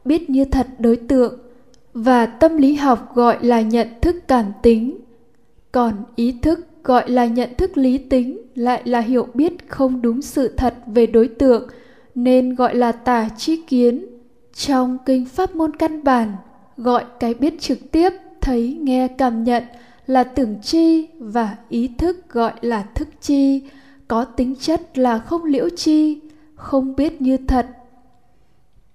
biết 0.05 0.29
như 0.29 0.45
thật 0.45 0.67
đối 0.79 0.95
tượng, 0.95 1.39
và 1.93 2.25
tâm 2.25 2.57
lý 2.57 2.74
học 2.74 3.15
gọi 3.15 3.38
là 3.41 3.62
nhận 3.62 3.88
thức 4.01 4.15
cảm 4.27 4.45
tính. 4.62 4.97
Còn 5.71 5.93
ý 6.15 6.35
thức 6.41 6.67
gọi 6.83 7.09
là 7.12 7.25
nhận 7.25 7.50
thức 7.57 7.77
lý 7.77 7.97
tính 7.97 8.41
lại 8.55 8.81
là 8.85 9.00
hiểu 9.00 9.27
biết 9.33 9.53
không 9.69 10.01
đúng 10.01 10.21
sự 10.21 10.47
thật 10.57 10.75
về 10.88 11.07
đối 11.07 11.27
tượng, 11.27 11.69
nên 12.15 12.55
gọi 12.55 12.75
là 12.75 12.91
tà 12.91 13.29
chi 13.38 13.62
kiến. 13.67 14.05
Trong 14.53 14.97
kinh 15.05 15.25
pháp 15.25 15.55
môn 15.55 15.75
căn 15.75 16.03
bản, 16.03 16.31
gọi 16.77 17.03
cái 17.19 17.33
biết 17.33 17.59
trực 17.59 17.91
tiếp, 17.91 18.09
thấy, 18.41 18.79
nghe, 18.81 19.07
cảm 19.07 19.43
nhận 19.43 19.63
là 20.07 20.24
tưởng 20.24 20.55
chi 20.62 21.07
và 21.19 21.57
ý 21.69 21.89
thức 21.97 22.29
gọi 22.29 22.53
là 22.62 22.83
thức 22.95 23.07
chi. 23.21 23.62
Có 24.07 24.25
tính 24.25 24.55
chất 24.59 24.97
là 24.97 25.19
không 25.19 25.43
liễu 25.43 25.69
chi, 25.69 26.19
không 26.55 26.95
biết 26.95 27.21
như 27.21 27.38
thật. 27.38 27.67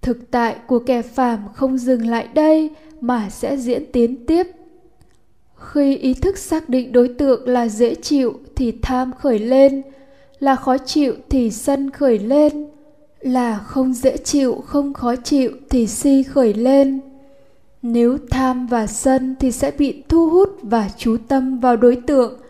Thực 0.03 0.31
tại 0.31 0.57
của 0.67 0.79
kẻ 0.79 1.03
phàm 1.03 1.41
không 1.55 1.79
dừng 1.79 2.07
lại 2.07 2.29
đây 2.35 2.71
mà 3.01 3.31
sẽ 3.31 3.57
diễn 3.57 3.93
tiến 3.93 4.27
tiếp. 4.27 4.47
Khi 5.57 5.97
ý 5.97 6.15
thức 6.15 6.39
xác 6.39 6.69
định 6.69 6.93
đối 6.93 7.09
tượng 7.09 7.49
là 7.49 7.69
dễ 7.69 7.95
chịu 7.95 8.41
thì 8.57 8.73
tham 8.83 9.13
khởi 9.13 9.39
lên, 9.39 9.83
là 10.39 10.57
khó 10.57 10.79
chịu 10.79 11.15
thì 11.29 11.51
sân 11.51 11.91
khởi 11.91 12.19
lên, 12.19 12.67
là 13.21 13.59
không 13.59 13.93
dễ 13.93 14.17
chịu, 14.17 14.63
không 14.67 14.93
khó 14.93 15.17
chịu 15.17 15.51
thì 15.71 15.87
si 15.87 16.23
khởi 16.23 16.55
lên 16.55 17.01
nếu 17.83 18.19
tham 18.31 18.67
và 18.67 18.87
sân 18.87 19.37
thì 19.41 19.53
sẽ 19.53 19.71
bị 19.79 20.03
thu 20.09 20.31
hút 20.31 20.59
và 20.63 20.91
chú 20.97 21.17
tâm 21.29 21.59
vào 21.59 21.77
đối 21.77 21.97
tượng. 21.97 22.41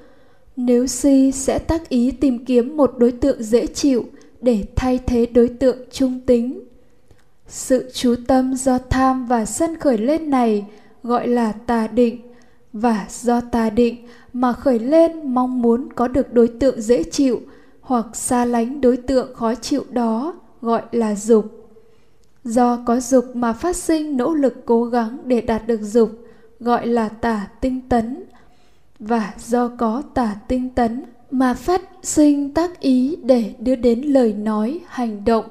Nếu 0.57 0.87
si 0.87 1.33
sẽ 1.33 1.59
tác 1.59 1.89
ý 1.89 2.11
tìm 2.11 2.45
kiếm 2.45 2.77
một 2.77 2.95
đối 2.99 3.13
tượng 3.13 3.43
dễ 3.43 3.67
chịu 3.67 4.05
để 4.41 4.65
thay 4.77 4.99
thế 5.07 5.27
đối 5.27 5.49
tượng 5.49 5.77
trung 5.91 6.21
tính. 6.27 6.61
Sự 7.49 7.91
chú 7.95 8.15
tâm 8.27 8.55
do 8.55 8.79
tham 8.79 9.27
và 9.27 9.45
sân 9.45 9.77
khởi 9.77 9.99
lên 9.99 10.31
này 10.31 10.67
gọi 11.03 11.29
là 11.29 11.53
tà 11.53 11.87
định 11.87 12.21
và 12.73 13.07
do 13.11 13.41
tà 13.41 13.71
định 13.71 13.97
mà 14.33 14.53
khởi 14.53 14.79
lên 14.79 15.35
mong 15.35 15.63
muốn 15.63 15.93
có 15.93 16.09
được 16.09 16.33
đối 16.33 16.49
tượng 16.49 16.81
dễ 16.81 17.03
chịu 17.03 17.41
hoặc 17.81 18.07
xa 18.15 18.45
lánh 18.45 18.81
đối 18.81 18.97
tượng 18.97 19.35
khó 19.35 19.55
chịu 19.55 19.85
đó 19.91 20.35
gọi 20.63 20.83
là 20.93 21.15
dục 21.15 21.60
do 22.45 22.77
có 22.87 23.01
dục 23.01 23.25
mà 23.35 23.53
phát 23.53 23.77
sinh 23.77 24.17
nỗ 24.17 24.35
lực 24.35 24.63
cố 24.67 24.85
gắng 24.85 25.19
để 25.25 25.41
đạt 25.41 25.67
được 25.67 25.81
dục, 25.83 26.11
gọi 26.61 26.87
là 26.87 27.09
tả 27.09 27.49
tinh 27.61 27.81
tấn. 27.89 28.25
Và 28.99 29.35
do 29.39 29.69
có 29.69 30.03
tả 30.15 30.37
tinh 30.49 30.71
tấn 30.71 31.05
mà 31.31 31.55
phát 31.55 31.83
sinh 32.03 32.55
tác 32.55 32.81
ý 32.81 33.17
để 33.23 33.55
đưa 33.59 33.77
đến 33.77 34.03
lời 34.03 34.33
nói, 34.33 34.81
hành 34.87 35.25
động. 35.25 35.45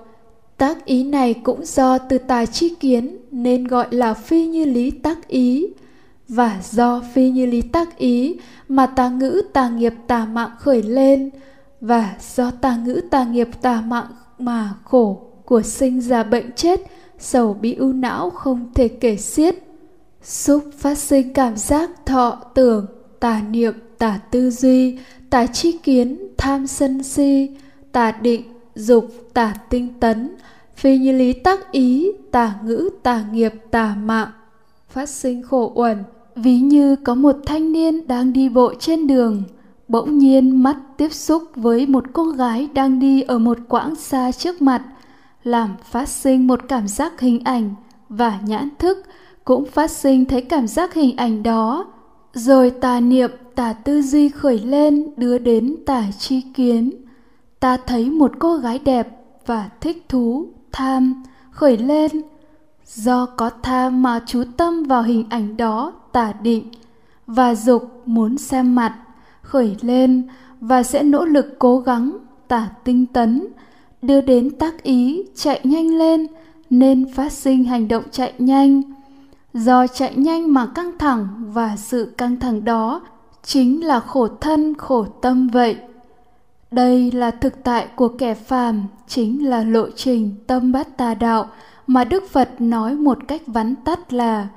Tác 0.57 0.85
ý 0.85 1.03
này 1.03 1.33
cũng 1.33 1.65
do 1.65 1.97
từ 1.97 2.17
tài 2.17 2.47
chi 2.47 2.75
kiến 2.79 3.17
nên 3.31 3.67
gọi 3.67 3.87
là 3.91 4.13
phi 4.13 4.47
như 4.47 4.65
lý 4.65 4.91
tác 4.91 5.27
ý. 5.27 5.67
Và 6.27 6.59
do 6.71 7.01
phi 7.13 7.29
như 7.29 7.45
lý 7.45 7.61
tác 7.61 7.97
ý 7.97 8.39
mà 8.67 8.85
tà 8.85 9.09
ngữ 9.09 9.41
tà 9.53 9.69
nghiệp 9.69 9.93
tà 10.07 10.25
mạng 10.25 10.51
khởi 10.59 10.83
lên. 10.83 11.29
Và 11.81 12.15
do 12.35 12.51
tà 12.51 12.77
ngữ 12.85 13.01
tà 13.09 13.23
nghiệp 13.23 13.49
tà 13.61 13.81
mạng 13.81 14.07
mà 14.39 14.73
khổ 14.83 15.28
của 15.49 15.61
sinh 15.61 16.01
ra 16.01 16.23
bệnh 16.23 16.51
chết, 16.55 16.81
sầu 17.19 17.53
bị 17.53 17.73
ưu 17.73 17.93
não 17.93 18.29
không 18.29 18.71
thể 18.75 18.87
kể 18.87 19.15
xiết. 19.15 19.55
Xúc 20.23 20.63
phát 20.77 20.97
sinh 20.97 21.33
cảm 21.33 21.57
giác 21.57 22.05
thọ 22.05 22.41
tưởng, 22.53 22.85
tà 23.19 23.41
niệm, 23.49 23.73
tà 23.97 24.19
tư 24.31 24.51
duy, 24.51 24.99
tà 25.29 25.45
chi 25.45 25.71
kiến, 25.71 26.17
tham 26.37 26.67
sân 26.67 27.03
si, 27.03 27.49
tà 27.91 28.11
định, 28.11 28.43
dục, 28.75 29.05
tà 29.33 29.53
tinh 29.69 29.87
tấn. 29.99 30.35
Phi 30.75 30.97
như 30.97 31.11
lý 31.11 31.33
tác 31.33 31.71
ý, 31.71 32.11
tà 32.31 32.55
ngữ, 32.63 32.89
tà 33.03 33.25
nghiệp, 33.33 33.53
tà 33.71 33.95
mạng. 34.03 34.29
Phát 34.89 35.09
sinh 35.09 35.43
khổ 35.43 35.71
uẩn, 35.75 36.03
ví 36.35 36.59
như 36.59 36.95
có 36.95 37.15
một 37.15 37.35
thanh 37.45 37.71
niên 37.71 38.07
đang 38.07 38.33
đi 38.33 38.49
bộ 38.49 38.73
trên 38.79 39.07
đường. 39.07 39.43
Bỗng 39.87 40.17
nhiên 40.17 40.63
mắt 40.63 40.77
tiếp 40.97 41.13
xúc 41.13 41.43
với 41.55 41.85
một 41.85 42.03
cô 42.13 42.23
gái 42.23 42.69
đang 42.73 42.99
đi 42.99 43.21
ở 43.21 43.39
một 43.39 43.57
quãng 43.67 43.95
xa 43.95 44.31
trước 44.31 44.61
mặt 44.61 44.81
làm 45.43 45.75
phát 45.83 46.09
sinh 46.09 46.47
một 46.47 46.59
cảm 46.67 46.87
giác 46.87 47.19
hình 47.19 47.43
ảnh 47.43 47.75
và 48.09 48.39
nhãn 48.45 48.69
thức 48.79 49.05
cũng 49.43 49.65
phát 49.65 49.91
sinh 49.91 50.25
thấy 50.25 50.41
cảm 50.41 50.67
giác 50.67 50.93
hình 50.93 51.17
ảnh 51.17 51.43
đó. 51.43 51.85
Rồi 52.33 52.69
tà 52.69 52.99
niệm, 52.99 53.31
tà 53.55 53.73
tư 53.73 54.01
duy 54.01 54.29
khởi 54.29 54.59
lên, 54.59 55.11
đưa 55.17 55.37
đến 55.37 55.75
tà 55.85 56.03
chi 56.19 56.41
kiến. 56.41 56.91
Ta 57.59 57.77
thấy 57.77 58.09
một 58.09 58.31
cô 58.39 58.57
gái 58.57 58.79
đẹp 58.79 59.07
và 59.45 59.69
thích 59.81 60.05
thú, 60.09 60.47
tham, 60.71 61.23
khởi 61.51 61.77
lên. 61.77 62.11
Do 62.85 63.25
có 63.25 63.49
tham 63.49 64.03
mà 64.03 64.19
chú 64.25 64.43
tâm 64.57 64.83
vào 64.83 65.03
hình 65.03 65.25
ảnh 65.29 65.57
đó 65.57 65.93
tả 66.11 66.33
định. 66.41 66.71
Và 67.27 67.55
dục 67.55 68.01
muốn 68.05 68.37
xem 68.37 68.75
mặt, 68.75 68.95
khởi 69.41 69.75
lên 69.81 70.27
và 70.61 70.83
sẽ 70.83 71.03
nỗ 71.03 71.25
lực 71.25 71.55
cố 71.59 71.79
gắng 71.79 72.17
tả 72.47 72.69
tinh 72.83 73.05
tấn 73.05 73.47
đưa 74.01 74.21
đến 74.21 74.49
tác 74.51 74.83
ý 74.83 75.23
chạy 75.35 75.59
nhanh 75.63 75.97
lên, 75.97 76.27
nên 76.69 77.13
phát 77.13 77.31
sinh 77.31 77.63
hành 77.63 77.87
động 77.87 78.03
chạy 78.11 78.33
nhanh. 78.39 78.81
Do 79.53 79.87
chạy 79.87 80.15
nhanh 80.15 80.53
mà 80.53 80.65
căng 80.75 80.97
thẳng 80.97 81.27
và 81.53 81.75
sự 81.77 82.13
căng 82.17 82.39
thẳng 82.39 82.65
đó 82.65 83.01
chính 83.43 83.85
là 83.85 83.99
khổ 83.99 84.27
thân, 84.27 84.73
khổ 84.77 85.05
tâm 85.21 85.47
vậy. 85.47 85.77
Đây 86.71 87.11
là 87.11 87.31
thực 87.31 87.63
tại 87.63 87.87
của 87.95 88.07
kẻ 88.07 88.33
phàm, 88.33 88.83
chính 89.07 89.49
là 89.49 89.63
lộ 89.63 89.89
trình 89.95 90.35
tâm 90.47 90.71
bát 90.71 90.97
tà 90.97 91.13
đạo 91.13 91.49
mà 91.87 92.03
đức 92.03 92.23
phật 92.29 92.49
nói 92.59 92.95
một 92.95 93.17
cách 93.27 93.41
vắn 93.47 93.75
tắt 93.75 94.13
là 94.13 94.47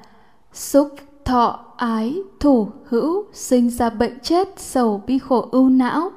xúc 0.53 0.89
thọ 1.25 1.61
ái 1.77 2.17
thủ 2.41 2.69
hữu, 2.89 3.25
sinh 3.33 3.71
ra 3.71 3.91
bệnh 3.91 4.19
chết, 4.21 4.49
sầu 4.57 5.03
bi 5.07 5.19
khổ 5.19 5.49
ưu 5.51 5.69
não 5.69 6.11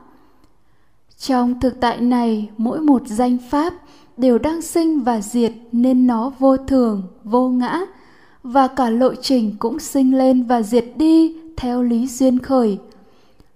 trong 1.20 1.60
thực 1.60 1.80
tại 1.80 2.02
này, 2.02 2.50
mỗi 2.58 2.80
một 2.80 3.02
danh 3.06 3.38
pháp 3.50 3.74
đều 4.18 4.38
đang 4.38 4.62
sinh 4.62 5.04
và 5.04 5.22
diệt 5.22 5.52
nên 5.72 6.08
nó 6.08 6.32
vô 6.40 6.58
thường, 6.58 7.04
vô 7.24 7.50
ngã. 7.50 7.80
Và 8.44 8.68
cả 8.68 8.90
lộ 8.90 9.16
trình 9.16 9.56
cũng 9.60 9.80
sinh 9.80 10.18
lên 10.18 10.44
và 10.44 10.62
diệt 10.62 10.86
đi 10.96 11.36
theo 11.58 11.84
lý 11.84 12.08
duyên 12.08 12.40
khởi. 12.40 12.78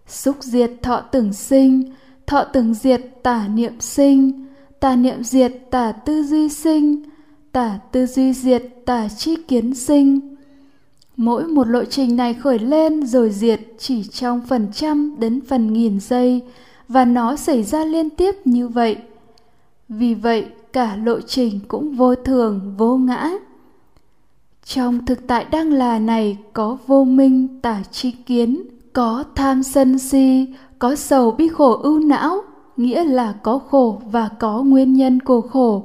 Xúc 0.07 0.35
diệt 0.39 0.71
thọ 0.81 1.01
tưởng 1.01 1.33
sinh, 1.33 1.83
thọ 2.27 2.43
tưởng 2.43 2.73
diệt 2.73 3.01
tả 3.23 3.47
niệm 3.47 3.79
sinh, 3.79 4.45
tả 4.79 4.95
niệm 4.95 5.23
diệt 5.23 5.53
tả 5.71 5.91
tư 5.91 6.23
duy 6.23 6.49
sinh, 6.49 7.03
tả 7.51 7.79
tư 7.91 8.05
duy 8.05 8.33
diệt 8.33 8.63
tả 8.85 9.07
chi 9.17 9.35
kiến 9.47 9.75
sinh. 9.75 10.35
Mỗi 11.17 11.47
một 11.47 11.67
lộ 11.67 11.83
trình 11.85 12.15
này 12.15 12.33
khởi 12.33 12.59
lên 12.59 13.05
rồi 13.05 13.29
diệt 13.29 13.59
chỉ 13.77 14.03
trong 14.03 14.41
phần 14.47 14.67
trăm 14.73 15.15
đến 15.19 15.41
phần 15.47 15.73
nghìn 15.73 15.99
giây 15.99 16.41
và 16.89 17.05
nó 17.05 17.35
xảy 17.35 17.63
ra 17.63 17.85
liên 17.85 18.09
tiếp 18.09 18.35
như 18.45 18.67
vậy. 18.67 18.97
Vì 19.89 20.13
vậy, 20.13 20.45
cả 20.73 20.95
lộ 20.95 21.21
trình 21.21 21.59
cũng 21.67 21.95
vô 21.95 22.15
thường, 22.15 22.75
vô 22.77 22.97
ngã. 22.97 23.31
Trong 24.63 25.05
thực 25.05 25.27
tại 25.27 25.45
đang 25.51 25.71
là 25.71 25.99
này 25.99 26.37
có 26.53 26.77
vô 26.87 27.03
minh, 27.03 27.61
tả 27.61 27.81
chi 27.91 28.11
kiến, 28.11 28.61
có 28.93 29.23
tham 29.35 29.63
sân 29.63 29.99
si, 29.99 30.47
có 30.79 30.95
sầu 30.95 31.31
bi 31.31 31.47
khổ 31.47 31.79
ưu 31.83 31.99
não, 31.99 32.41
nghĩa 32.77 33.03
là 33.03 33.33
có 33.43 33.59
khổ 33.69 34.01
và 34.11 34.29
có 34.39 34.63
nguyên 34.63 34.93
nhân 34.93 35.19
của 35.19 35.41
khổ. 35.41 35.83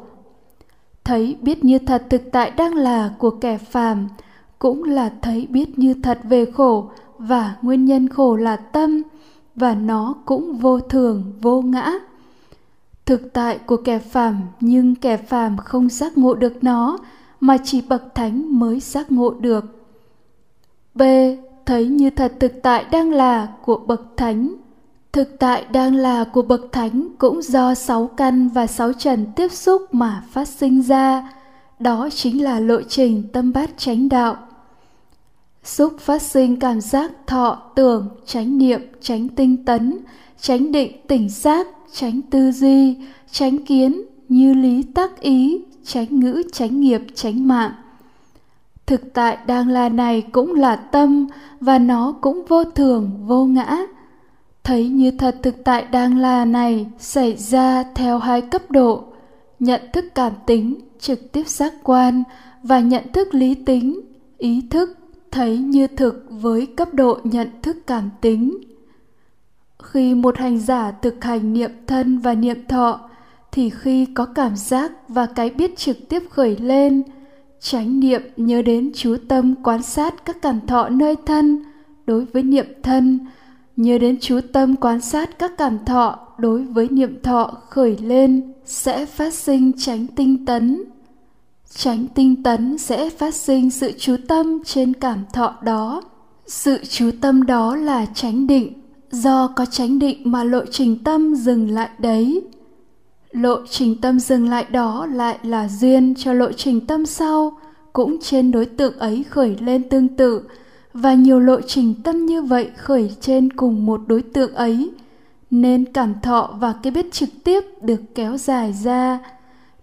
Thấy 1.04 1.36
biết 1.40 1.64
như 1.64 1.78
thật 1.78 2.06
thực 2.10 2.22
tại 2.32 2.50
đang 2.50 2.74
là 2.74 3.14
của 3.18 3.30
kẻ 3.30 3.58
phàm, 3.58 4.08
cũng 4.58 4.84
là 4.84 5.12
thấy 5.22 5.46
biết 5.50 5.78
như 5.78 5.94
thật 6.02 6.18
về 6.24 6.44
khổ, 6.44 6.90
và 7.18 7.56
nguyên 7.62 7.84
nhân 7.84 8.08
khổ 8.08 8.36
là 8.36 8.56
tâm 8.56 9.02
và 9.56 9.74
nó 9.74 10.14
cũng 10.24 10.58
vô 10.58 10.80
thường, 10.80 11.32
vô 11.40 11.62
ngã. 11.62 11.92
Thực 13.06 13.32
tại 13.32 13.58
của 13.58 13.76
kẻ 13.76 13.98
phàm, 13.98 14.42
nhưng 14.60 14.94
kẻ 14.94 15.16
phàm 15.16 15.56
không 15.56 15.88
giác 15.88 16.18
ngộ 16.18 16.34
được 16.34 16.64
nó, 16.64 16.98
mà 17.40 17.56
chỉ 17.64 17.82
bậc 17.88 18.14
thánh 18.14 18.58
mới 18.58 18.80
giác 18.80 19.12
ngộ 19.12 19.30
được. 19.30 19.64
B. 20.94 21.02
Thấy 21.66 21.86
như 21.86 22.10
thật 22.10 22.32
thực 22.40 22.52
tại 22.62 22.84
đang 22.90 23.12
là 23.12 23.48
của 23.64 23.76
bậc 23.86 24.16
thánh. 24.16 24.54
Thực 25.12 25.38
tại 25.38 25.64
đang 25.72 25.94
là 25.94 26.24
của 26.24 26.42
bậc 26.42 26.72
thánh 26.72 27.08
cũng 27.18 27.42
do 27.42 27.74
sáu 27.74 28.06
căn 28.06 28.48
và 28.48 28.66
sáu 28.66 28.92
trần 28.92 29.26
tiếp 29.36 29.52
xúc 29.52 29.94
mà 29.94 30.24
phát 30.30 30.48
sinh 30.48 30.82
ra. 30.82 31.32
Đó 31.78 32.08
chính 32.14 32.44
là 32.44 32.60
lộ 32.60 32.82
trình 32.82 33.22
tâm 33.32 33.52
bát 33.52 33.70
chánh 33.76 34.08
đạo 34.08 34.36
xúc 35.64 35.92
phát 36.00 36.22
sinh 36.22 36.60
cảm 36.60 36.80
giác 36.80 37.12
thọ, 37.26 37.62
tưởng, 37.74 38.08
chánh 38.26 38.58
niệm, 38.58 38.80
chánh 39.00 39.28
tinh 39.28 39.64
tấn 39.64 39.98
tránh 40.40 40.72
định 40.72 40.92
tỉnh 41.06 41.28
giác 41.28 41.66
tránh 41.92 42.22
tư 42.22 42.52
duy 42.52 42.96
tránh 43.30 43.58
kiến 43.58 44.02
như 44.28 44.54
lý 44.54 44.82
tác 44.82 45.20
ý 45.20 45.64
tránh 45.84 46.20
ngữ 46.20 46.42
tránh 46.52 46.80
nghiệp 46.80 47.00
tránh 47.14 47.48
mạng. 47.48 47.72
Thực 48.86 49.14
tại 49.14 49.38
đang 49.46 49.68
là 49.68 49.88
này 49.88 50.22
cũng 50.32 50.54
là 50.54 50.76
tâm 50.76 51.26
và 51.60 51.78
nó 51.78 52.14
cũng 52.20 52.44
vô 52.48 52.64
thường, 52.64 53.10
vô 53.26 53.44
ngã. 53.44 53.78
Thấy 54.64 54.88
như 54.88 55.10
thật 55.10 55.36
thực 55.42 55.64
tại 55.64 55.84
đang 55.92 56.18
là 56.18 56.44
này 56.44 56.86
xảy 56.98 57.36
ra 57.36 57.84
theo 57.94 58.18
hai 58.18 58.40
cấp 58.40 58.70
độ, 58.70 59.04
nhận 59.58 59.80
thức 59.92 60.04
cảm 60.14 60.32
tính, 60.46 60.74
trực 61.00 61.32
tiếp 61.32 61.48
giác 61.48 61.72
quan 61.82 62.22
và 62.62 62.80
nhận 62.80 63.12
thức 63.12 63.34
lý 63.34 63.54
tính, 63.54 64.00
ý 64.38 64.62
thức 64.70 64.98
thấy 65.34 65.58
như 65.58 65.86
thực 65.86 66.26
với 66.30 66.66
cấp 66.66 66.94
độ 66.94 67.18
nhận 67.24 67.48
thức 67.62 67.76
cảm 67.86 68.10
tính. 68.20 68.58
Khi 69.82 70.14
một 70.14 70.38
hành 70.38 70.58
giả 70.58 70.90
thực 70.90 71.24
hành 71.24 71.52
niệm 71.52 71.70
thân 71.86 72.18
và 72.18 72.34
niệm 72.34 72.58
thọ, 72.68 73.00
thì 73.52 73.70
khi 73.70 74.06
có 74.06 74.24
cảm 74.24 74.56
giác 74.56 74.92
và 75.08 75.26
cái 75.26 75.50
biết 75.50 75.76
trực 75.76 75.96
tiếp 76.08 76.22
khởi 76.30 76.56
lên, 76.56 77.02
chánh 77.60 78.00
niệm 78.00 78.22
nhớ 78.36 78.62
đến 78.62 78.92
chú 78.94 79.16
tâm 79.28 79.54
quan 79.62 79.82
sát 79.82 80.24
các 80.24 80.36
cảm 80.42 80.60
thọ 80.66 80.88
nơi 80.88 81.16
thân 81.26 81.64
đối 82.06 82.24
với 82.24 82.42
niệm 82.42 82.66
thân, 82.82 83.18
nhớ 83.76 83.98
đến 83.98 84.18
chú 84.20 84.40
tâm 84.52 84.76
quan 84.76 85.00
sát 85.00 85.38
các 85.38 85.52
cảm 85.58 85.84
thọ 85.84 86.18
đối 86.38 86.64
với 86.64 86.88
niệm 86.88 87.22
thọ 87.22 87.44
khởi 87.68 87.96
lên 87.96 88.52
sẽ 88.64 89.06
phát 89.06 89.34
sinh 89.34 89.72
tránh 89.78 90.06
tinh 90.06 90.46
tấn 90.46 90.93
tránh 91.76 92.06
tinh 92.14 92.42
tấn 92.42 92.78
sẽ 92.78 93.10
phát 93.10 93.34
sinh 93.34 93.70
sự 93.70 93.92
chú 93.98 94.16
tâm 94.28 94.64
trên 94.64 94.94
cảm 94.94 95.24
thọ 95.32 95.54
đó. 95.62 96.02
Sự 96.46 96.78
chú 96.88 97.10
tâm 97.20 97.46
đó 97.46 97.76
là 97.76 98.06
tránh 98.14 98.46
định. 98.46 98.72
Do 99.10 99.48
có 99.56 99.66
tránh 99.66 99.98
định 99.98 100.20
mà 100.24 100.44
lộ 100.44 100.64
trình 100.70 101.04
tâm 101.04 101.34
dừng 101.34 101.70
lại 101.70 101.88
đấy. 101.98 102.42
Lộ 103.30 103.66
trình 103.70 104.00
tâm 104.00 104.20
dừng 104.20 104.48
lại 104.48 104.66
đó 104.70 105.06
lại 105.12 105.38
là 105.42 105.68
duyên 105.68 106.14
cho 106.18 106.32
lộ 106.32 106.52
trình 106.52 106.86
tâm 106.86 107.06
sau, 107.06 107.58
cũng 107.92 108.16
trên 108.22 108.50
đối 108.50 108.66
tượng 108.66 108.98
ấy 108.98 109.24
khởi 109.30 109.56
lên 109.60 109.88
tương 109.88 110.08
tự. 110.08 110.42
Và 110.92 111.14
nhiều 111.14 111.40
lộ 111.40 111.60
trình 111.60 111.94
tâm 112.04 112.26
như 112.26 112.42
vậy 112.42 112.70
khởi 112.76 113.14
trên 113.20 113.52
cùng 113.52 113.86
một 113.86 114.00
đối 114.06 114.22
tượng 114.22 114.54
ấy, 114.54 114.90
nên 115.50 115.84
cảm 115.92 116.14
thọ 116.22 116.54
và 116.60 116.74
cái 116.82 116.90
biết 116.90 117.12
trực 117.12 117.28
tiếp 117.44 117.60
được 117.82 118.00
kéo 118.14 118.36
dài 118.36 118.72
ra 118.84 119.18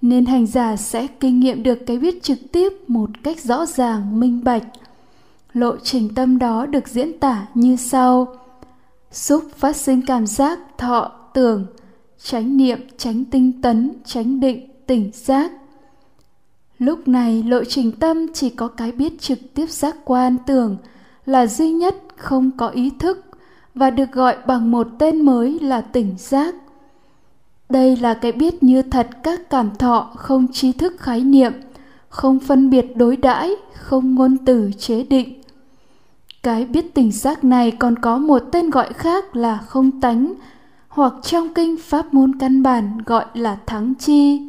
nên 0.02 0.26
hành 0.26 0.48
giả 0.48 0.76
sẽ 0.76 1.08
kinh 1.08 1.40
nghiệm 1.40 1.64
được 1.64 1.80
cái 1.88 1.98
biết 1.98 2.24
trực 2.24 2.40
tiếp 2.52 2.74
một 2.88 3.10
cách 3.24 3.40
rõ 3.40 3.66
ràng, 3.66 4.20
minh 4.20 4.44
bạch. 4.44 4.64
Lộ 5.54 5.78
trình 5.84 6.16
tâm 6.16 6.38
đó 6.40 6.66
được 6.66 6.88
diễn 6.88 7.20
tả 7.20 7.48
như 7.54 7.76
sau. 7.76 8.36
Xúc 9.12 9.44
phát 9.58 9.76
sinh 9.76 10.06
cảm 10.06 10.28
giác, 10.28 10.60
thọ, 10.78 11.12
tưởng 11.34 11.66
tránh 12.24 12.58
niệm 12.58 12.80
tránh 12.98 13.26
tinh 13.26 13.62
tấn 13.62 13.92
tránh 14.06 14.40
định, 14.40 14.70
tỉnh 14.88 15.12
giác. 15.14 15.52
Lúc 16.80 17.08
này, 17.08 17.44
lộ 17.44 17.64
trình 17.64 17.92
tâm 17.92 18.34
chỉ 18.34 18.50
có 18.50 18.68
cái 18.68 18.92
biết 18.92 19.22
trực 19.22 19.40
tiếp 19.54 19.70
giác 19.70 19.96
quan, 20.06 20.38
tưởng 20.48 20.78
là 21.26 21.48
duy 21.48 21.72
nhất 21.72 21.96
không 22.18 22.52
có 22.58 22.68
ý 22.68 22.90
thức 23.00 23.26
và 23.76 23.90
được 23.90 24.12
gọi 24.12 24.38
bằng 24.48 24.72
một 24.72 24.88
tên 25.00 25.22
mới 25.22 25.60
là 25.60 25.82
tỉnh 25.82 26.16
giác 26.18 26.56
đây 27.72 27.98
là 27.98 28.14
cái 28.14 28.32
biết 28.32 28.64
như 28.64 28.82
thật 28.82 29.08
các 29.24 29.50
cảm 29.50 29.76
thọ 29.76 30.12
không 30.16 30.48
trí 30.52 30.72
thức 30.72 30.94
khái 31.00 31.22
niệm, 31.22 31.54
không 32.10 32.40
phân 32.40 32.70
biệt 32.70 32.98
đối 32.98 33.18
đãi, 33.18 33.52
không 33.74 34.16
ngôn 34.16 34.38
từ 34.46 34.72
chế 34.78 35.04
định. 35.04 35.42
Cái 36.44 36.66
biết 36.66 36.94
tỉnh 36.94 37.12
giác 37.12 37.44
này 37.44 37.72
còn 37.72 38.00
có 38.00 38.18
một 38.18 38.44
tên 38.52 38.70
gọi 38.70 38.94
khác 38.94 39.36
là 39.36 39.58
không 39.58 40.02
tánh, 40.02 40.34
hoặc 40.88 41.14
trong 41.24 41.54
kinh 41.54 41.76
pháp 41.78 42.14
môn 42.14 42.40
căn 42.40 42.64
bản 42.64 42.98
gọi 43.06 43.26
là 43.34 43.58
thắng 43.66 43.94
chi. 43.96 44.42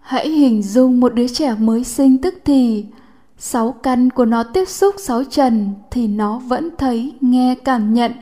Hãy 0.00 0.28
hình 0.28 0.62
dung 0.62 1.00
một 1.00 1.14
đứa 1.14 1.28
trẻ 1.28 1.54
mới 1.58 1.84
sinh 1.84 2.18
tức 2.18 2.34
thì, 2.44 2.84
sáu 3.38 3.72
căn 3.72 4.10
của 4.10 4.24
nó 4.24 4.42
tiếp 4.42 4.64
xúc 4.68 4.94
sáu 4.98 5.24
trần 5.24 5.70
thì 5.90 6.06
nó 6.06 6.38
vẫn 6.38 6.70
thấy, 6.78 7.12
nghe, 7.20 7.54
cảm 7.54 7.94
nhận, 7.94 8.12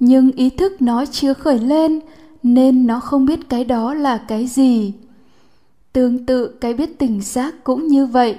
nhưng 0.00 0.32
ý 0.32 0.50
thức 0.50 0.82
nó 0.82 1.04
chưa 1.06 1.32
khởi 1.32 1.58
lên 1.58 2.00
nên 2.44 2.86
nó 2.86 3.00
không 3.00 3.26
biết 3.26 3.48
cái 3.48 3.64
đó 3.64 3.94
là 3.94 4.18
cái 4.18 4.46
gì. 4.46 4.92
Tương 5.92 6.26
tự, 6.26 6.48
cái 6.60 6.74
biết 6.74 6.98
tỉnh 6.98 7.20
giác 7.20 7.64
cũng 7.64 7.86
như 7.86 8.06
vậy, 8.06 8.36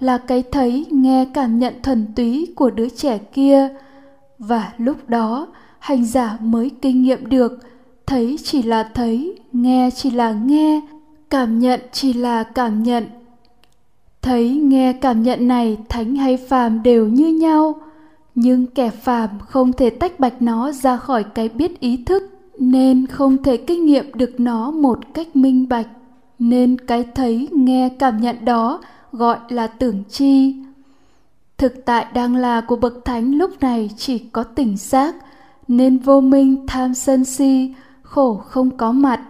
là 0.00 0.18
cái 0.18 0.42
thấy, 0.52 0.86
nghe, 0.90 1.26
cảm 1.34 1.58
nhận 1.58 1.74
thuần 1.82 2.06
túy 2.16 2.52
của 2.56 2.70
đứa 2.70 2.88
trẻ 2.88 3.18
kia. 3.18 3.68
Và 4.38 4.72
lúc 4.78 5.08
đó, 5.08 5.46
hành 5.78 6.04
giả 6.04 6.38
mới 6.40 6.70
kinh 6.82 7.02
nghiệm 7.02 7.26
được, 7.28 7.58
thấy 8.06 8.36
chỉ 8.44 8.62
là 8.62 8.90
thấy, 8.94 9.38
nghe 9.52 9.90
chỉ 9.96 10.10
là 10.10 10.32
nghe, 10.32 10.80
cảm 11.30 11.58
nhận 11.58 11.80
chỉ 11.92 12.12
là 12.12 12.42
cảm 12.42 12.82
nhận. 12.82 13.06
Thấy, 14.22 14.50
nghe, 14.50 14.92
cảm 14.92 15.22
nhận 15.22 15.48
này 15.48 15.76
thánh 15.88 16.16
hay 16.16 16.36
phàm 16.36 16.82
đều 16.82 17.08
như 17.08 17.26
nhau, 17.26 17.80
nhưng 18.34 18.66
kẻ 18.66 18.90
phàm 18.90 19.28
không 19.38 19.72
thể 19.72 19.90
tách 19.90 20.20
bạch 20.20 20.42
nó 20.42 20.72
ra 20.72 20.96
khỏi 20.96 21.24
cái 21.24 21.48
biết 21.48 21.80
ý 21.80 22.04
thức 22.04 22.37
nên 22.58 23.06
không 23.06 23.42
thể 23.42 23.56
kinh 23.56 23.86
nghiệm 23.86 24.10
được 24.14 24.40
nó 24.40 24.70
một 24.70 24.98
cách 25.14 25.36
minh 25.36 25.68
bạch. 25.68 25.88
Nên 26.38 26.78
cái 26.78 27.04
thấy 27.14 27.48
nghe 27.52 27.88
cảm 27.88 28.20
nhận 28.20 28.44
đó 28.44 28.80
gọi 29.12 29.38
là 29.48 29.66
tưởng 29.66 30.04
chi. 30.08 30.54
Thực 31.58 31.84
tại 31.84 32.06
đang 32.14 32.36
là 32.36 32.60
của 32.60 32.76
bậc 32.76 33.04
thánh 33.04 33.34
lúc 33.34 33.50
này 33.60 33.90
chỉ 33.96 34.18
có 34.18 34.42
tỉnh 34.42 34.76
giác 34.76 35.16
nên 35.68 35.98
vô 35.98 36.20
minh 36.20 36.66
tham 36.66 36.94
sân 36.94 37.24
si, 37.24 37.74
khổ 38.02 38.34
không 38.34 38.70
có 38.76 38.92
mặt. 38.92 39.20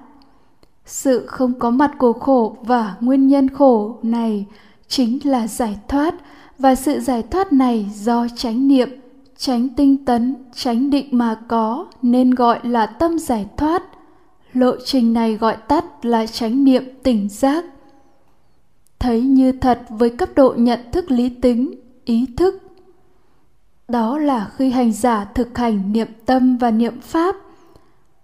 Sự 0.86 1.26
không 1.26 1.52
có 1.58 1.70
mặt 1.70 1.90
của 1.98 2.12
khổ 2.12 2.56
và 2.62 2.94
nguyên 3.00 3.28
nhân 3.28 3.48
khổ 3.48 3.96
này 4.02 4.46
chính 4.88 5.18
là 5.24 5.46
giải 5.46 5.78
thoát, 5.88 6.14
và 6.58 6.74
sự 6.74 7.00
giải 7.00 7.22
thoát 7.22 7.52
này 7.52 7.90
do 7.94 8.26
chánh 8.36 8.68
niệm 8.68 8.88
tránh 9.38 9.68
tinh 9.68 10.04
tấn, 10.04 10.34
tránh 10.54 10.90
định 10.90 11.08
mà 11.10 11.38
có, 11.48 11.86
nên 12.02 12.30
gọi 12.30 12.58
là 12.62 12.86
tâm 12.86 13.18
giải 13.18 13.46
thoát. 13.56 13.82
Lộ 14.52 14.72
trình 14.84 15.12
này 15.12 15.34
gọi 15.34 15.56
tắt 15.68 15.84
là 16.04 16.26
chánh 16.26 16.64
niệm 16.64 16.84
tỉnh 17.02 17.28
giác. 17.28 17.64
Thấy 18.98 19.20
như 19.20 19.52
thật 19.52 19.80
với 19.88 20.10
cấp 20.10 20.28
độ 20.36 20.54
nhận 20.56 20.80
thức 20.92 21.10
lý 21.10 21.28
tính, 21.28 21.74
ý 22.04 22.26
thức. 22.36 22.62
Đó 23.88 24.18
là 24.18 24.50
khi 24.56 24.70
hành 24.70 24.92
giả 24.92 25.24
thực 25.24 25.58
hành 25.58 25.92
niệm 25.92 26.08
tâm 26.26 26.56
và 26.56 26.70
niệm 26.70 27.00
pháp. 27.00 27.36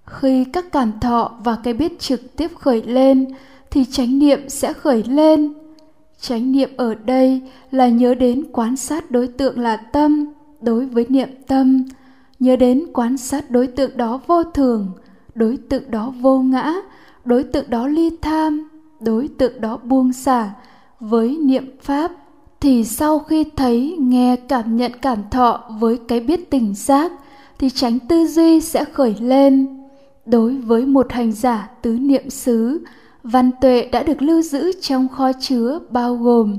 Khi 0.06 0.44
các 0.44 0.72
cảm 0.72 1.00
thọ 1.00 1.32
và 1.44 1.56
cái 1.56 1.74
biết 1.74 1.98
trực 1.98 2.36
tiếp 2.36 2.50
khởi 2.58 2.82
lên, 2.82 3.26
thì 3.70 3.84
chánh 3.84 4.18
niệm 4.18 4.48
sẽ 4.48 4.72
khởi 4.72 5.02
lên. 5.02 5.52
Chánh 6.20 6.52
niệm 6.52 6.70
ở 6.76 6.94
đây 6.94 7.42
là 7.70 7.88
nhớ 7.88 8.14
đến 8.14 8.44
quan 8.52 8.76
sát 8.76 9.10
đối 9.10 9.28
tượng 9.28 9.58
là 9.58 9.76
tâm 9.76 10.33
đối 10.64 10.86
với 10.86 11.06
niệm 11.08 11.28
tâm. 11.46 11.84
Nhớ 12.38 12.56
đến 12.56 12.84
quan 12.92 13.16
sát 13.16 13.50
đối 13.50 13.66
tượng 13.66 13.96
đó 13.96 14.20
vô 14.26 14.44
thường, 14.44 14.88
đối 15.34 15.56
tượng 15.56 15.90
đó 15.90 16.12
vô 16.20 16.38
ngã, 16.38 16.74
đối 17.24 17.42
tượng 17.44 17.70
đó 17.70 17.86
ly 17.86 18.10
tham, 18.22 18.68
đối 19.00 19.28
tượng 19.28 19.60
đó 19.60 19.76
buông 19.76 20.12
xả. 20.12 20.50
Với 21.00 21.36
niệm 21.36 21.70
pháp 21.82 22.12
thì 22.60 22.84
sau 22.84 23.18
khi 23.18 23.44
thấy, 23.56 23.96
nghe, 24.00 24.36
cảm 24.36 24.76
nhận, 24.76 24.92
cảm 25.02 25.18
thọ 25.30 25.64
với 25.80 25.98
cái 26.08 26.20
biết 26.20 26.50
tỉnh 26.50 26.74
giác 26.74 27.12
thì 27.58 27.70
tránh 27.70 27.98
tư 27.98 28.26
duy 28.26 28.60
sẽ 28.60 28.84
khởi 28.84 29.14
lên. 29.20 29.80
Đối 30.26 30.56
với 30.56 30.86
một 30.86 31.12
hành 31.12 31.32
giả 31.32 31.70
tứ 31.82 31.92
niệm 31.92 32.30
xứ, 32.30 32.84
văn 33.22 33.50
tuệ 33.60 33.88
đã 33.92 34.02
được 34.02 34.22
lưu 34.22 34.42
giữ 34.42 34.72
trong 34.80 35.08
kho 35.08 35.32
chứa 35.40 35.78
bao 35.90 36.16
gồm 36.16 36.56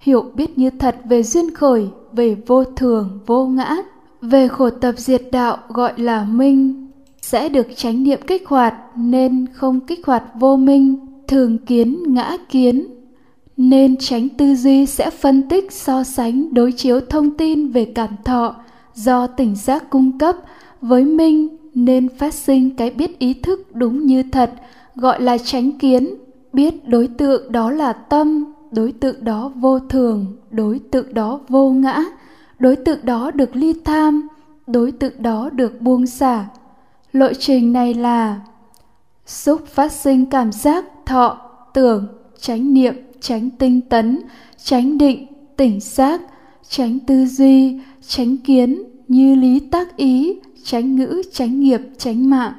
hiểu 0.00 0.24
biết 0.34 0.58
như 0.58 0.70
thật 0.70 0.96
về 1.04 1.22
duyên 1.22 1.54
khởi, 1.54 1.88
về 2.12 2.36
vô 2.46 2.64
thường, 2.64 3.18
vô 3.26 3.46
ngã, 3.46 3.76
về 4.20 4.48
khổ 4.48 4.70
tập 4.70 4.94
diệt 4.96 5.22
đạo 5.32 5.58
gọi 5.68 5.92
là 5.96 6.24
minh. 6.24 6.88
Sẽ 7.20 7.48
được 7.48 7.66
tránh 7.76 8.04
niệm 8.04 8.20
kích 8.26 8.48
hoạt 8.48 8.74
nên 8.96 9.46
không 9.54 9.80
kích 9.80 10.06
hoạt 10.06 10.24
vô 10.34 10.56
minh, 10.56 10.96
thường 11.28 11.58
kiến, 11.58 12.14
ngã 12.14 12.36
kiến. 12.48 12.86
Nên 13.56 13.96
tránh 13.96 14.28
tư 14.28 14.54
duy 14.54 14.86
sẽ 14.86 15.10
phân 15.10 15.48
tích, 15.48 15.72
so 15.72 16.04
sánh, 16.04 16.54
đối 16.54 16.72
chiếu 16.72 17.00
thông 17.00 17.30
tin 17.30 17.68
về 17.68 17.84
cảm 17.84 18.10
thọ 18.24 18.54
do 18.94 19.26
tỉnh 19.26 19.54
giác 19.56 19.90
cung 19.90 20.18
cấp 20.18 20.36
với 20.80 21.04
minh, 21.04 21.48
nên 21.74 22.08
phát 22.08 22.34
sinh 22.34 22.76
cái 22.76 22.90
biết 22.90 23.18
ý 23.18 23.34
thức 23.34 23.74
đúng 23.74 24.06
như 24.06 24.22
thật, 24.22 24.52
gọi 24.94 25.22
là 25.22 25.38
tránh 25.38 25.78
kiến, 25.78 26.14
biết 26.52 26.88
đối 26.88 27.06
tượng 27.06 27.52
đó 27.52 27.70
là 27.70 27.92
tâm 27.92 28.44
đối 28.72 28.92
tượng 28.92 29.24
đó 29.24 29.52
vô 29.56 29.78
thường, 29.78 30.36
đối 30.50 30.78
tượng 30.78 31.14
đó 31.14 31.40
vô 31.48 31.70
ngã, 31.70 32.04
đối 32.58 32.76
tượng 32.76 32.98
đó 33.02 33.30
được 33.30 33.56
ly 33.56 33.74
tham, 33.84 34.28
đối 34.66 34.92
tượng 34.92 35.22
đó 35.22 35.50
được 35.50 35.80
buông 35.80 36.06
xả. 36.06 36.46
Lộ 37.12 37.32
trình 37.38 37.72
này 37.72 37.94
là 37.94 38.40
xúc 39.26 39.66
phát 39.66 39.92
sinh 39.92 40.26
cảm 40.26 40.52
giác 40.52 40.84
thọ, 41.06 41.38
tưởng 41.74 42.06
tránh 42.40 42.74
niệm 42.74 42.94
tránh 43.20 43.50
tinh 43.50 43.80
tấn 43.80 44.20
tránh 44.62 44.98
định, 44.98 45.26
tỉnh 45.56 45.80
giác 45.80 46.20
tránh 46.68 46.98
tư 47.06 47.26
duy 47.26 47.80
tránh 48.08 48.36
kiến 48.36 48.82
như 49.08 49.34
lý 49.34 49.60
tác 49.60 49.96
ý 49.96 50.40
tránh 50.64 50.96
ngữ 50.96 51.22
tránh 51.32 51.60
nghiệp 51.60 51.80
tránh 51.98 52.30
mạng. 52.30 52.52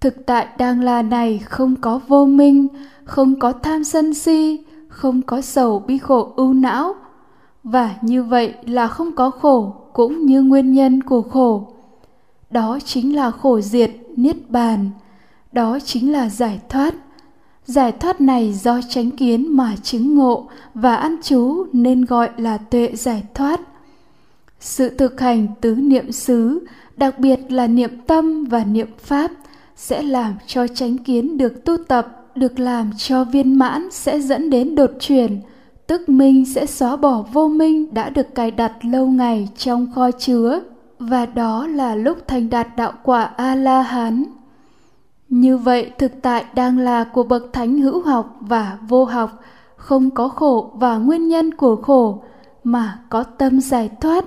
Thực 0.00 0.26
tại 0.26 0.46
đang 0.58 0.80
là 0.80 1.02
này 1.02 1.38
không 1.44 1.76
có 1.76 2.00
vô 2.08 2.26
minh, 2.26 2.68
không 3.04 3.38
có 3.38 3.52
tham 3.52 3.84
sân 3.84 4.14
si 4.14 4.58
không 4.98 5.22
có 5.22 5.40
sầu 5.40 5.78
bi 5.78 5.98
khổ 5.98 6.32
ưu 6.36 6.54
não. 6.54 6.94
Và 7.64 7.94
như 8.02 8.22
vậy 8.22 8.54
là 8.66 8.88
không 8.88 9.12
có 9.12 9.30
khổ 9.30 9.74
cũng 9.92 10.26
như 10.26 10.42
nguyên 10.42 10.72
nhân 10.72 11.02
của 11.02 11.22
khổ. 11.22 11.68
Đó 12.50 12.78
chính 12.84 13.16
là 13.16 13.30
khổ 13.30 13.60
diệt, 13.60 13.90
niết 14.16 14.50
bàn. 14.50 14.90
Đó 15.52 15.78
chính 15.84 16.12
là 16.12 16.28
giải 16.28 16.60
thoát. 16.68 16.94
Giải 17.64 17.92
thoát 17.92 18.20
này 18.20 18.52
do 18.52 18.80
chánh 18.88 19.10
kiến 19.10 19.56
mà 19.56 19.76
chứng 19.82 20.14
ngộ 20.14 20.48
và 20.74 20.96
ăn 20.96 21.16
chú 21.22 21.66
nên 21.72 22.04
gọi 22.04 22.30
là 22.36 22.58
tuệ 22.58 22.90
giải 22.94 23.22
thoát. 23.34 23.60
Sự 24.60 24.88
thực 24.88 25.20
hành 25.20 25.46
tứ 25.60 25.74
niệm 25.74 26.12
xứ, 26.12 26.66
đặc 26.96 27.18
biệt 27.18 27.40
là 27.48 27.66
niệm 27.66 27.90
tâm 28.06 28.44
và 28.44 28.64
niệm 28.64 28.88
pháp, 28.98 29.30
sẽ 29.76 30.02
làm 30.02 30.34
cho 30.46 30.66
chánh 30.66 30.98
kiến 30.98 31.38
được 31.38 31.64
tu 31.64 31.76
tập 31.88 32.27
được 32.34 32.58
làm 32.58 32.90
cho 32.96 33.24
viên 33.24 33.58
mãn 33.58 33.90
sẽ 33.90 34.20
dẫn 34.20 34.50
đến 34.50 34.74
đột 34.74 34.90
chuyển, 35.00 35.40
tức 35.86 36.08
minh 36.08 36.44
sẽ 36.54 36.66
xóa 36.66 36.96
bỏ 36.96 37.24
vô 37.32 37.48
minh 37.48 37.94
đã 37.94 38.10
được 38.10 38.34
cài 38.34 38.50
đặt 38.50 38.72
lâu 38.84 39.06
ngày 39.06 39.48
trong 39.56 39.92
kho 39.94 40.10
chứa, 40.10 40.60
và 40.98 41.26
đó 41.26 41.66
là 41.66 41.94
lúc 41.94 42.18
thành 42.26 42.50
đạt 42.50 42.68
đạo 42.76 42.92
quả 43.02 43.22
a 43.22 43.54
la 43.54 43.82
hán 43.82 44.24
như 45.28 45.56
vậy, 45.58 45.90
thực 45.98 46.12
tại 46.22 46.44
đang 46.54 46.78
là 46.78 47.04
của 47.04 47.22
bậc 47.22 47.52
thánh 47.52 47.78
hữu 47.78 48.02
học 48.02 48.36
và 48.40 48.78
vô 48.88 49.04
học, 49.04 49.30
không 49.76 50.10
có 50.10 50.28
khổ 50.28 50.70
và 50.74 50.98
nguyên 50.98 51.28
nhân 51.28 51.54
của 51.54 51.76
khổ, 51.76 52.22
mà 52.64 52.98
có 53.08 53.22
tâm 53.22 53.60
giải 53.60 53.90
thoát, 54.00 54.24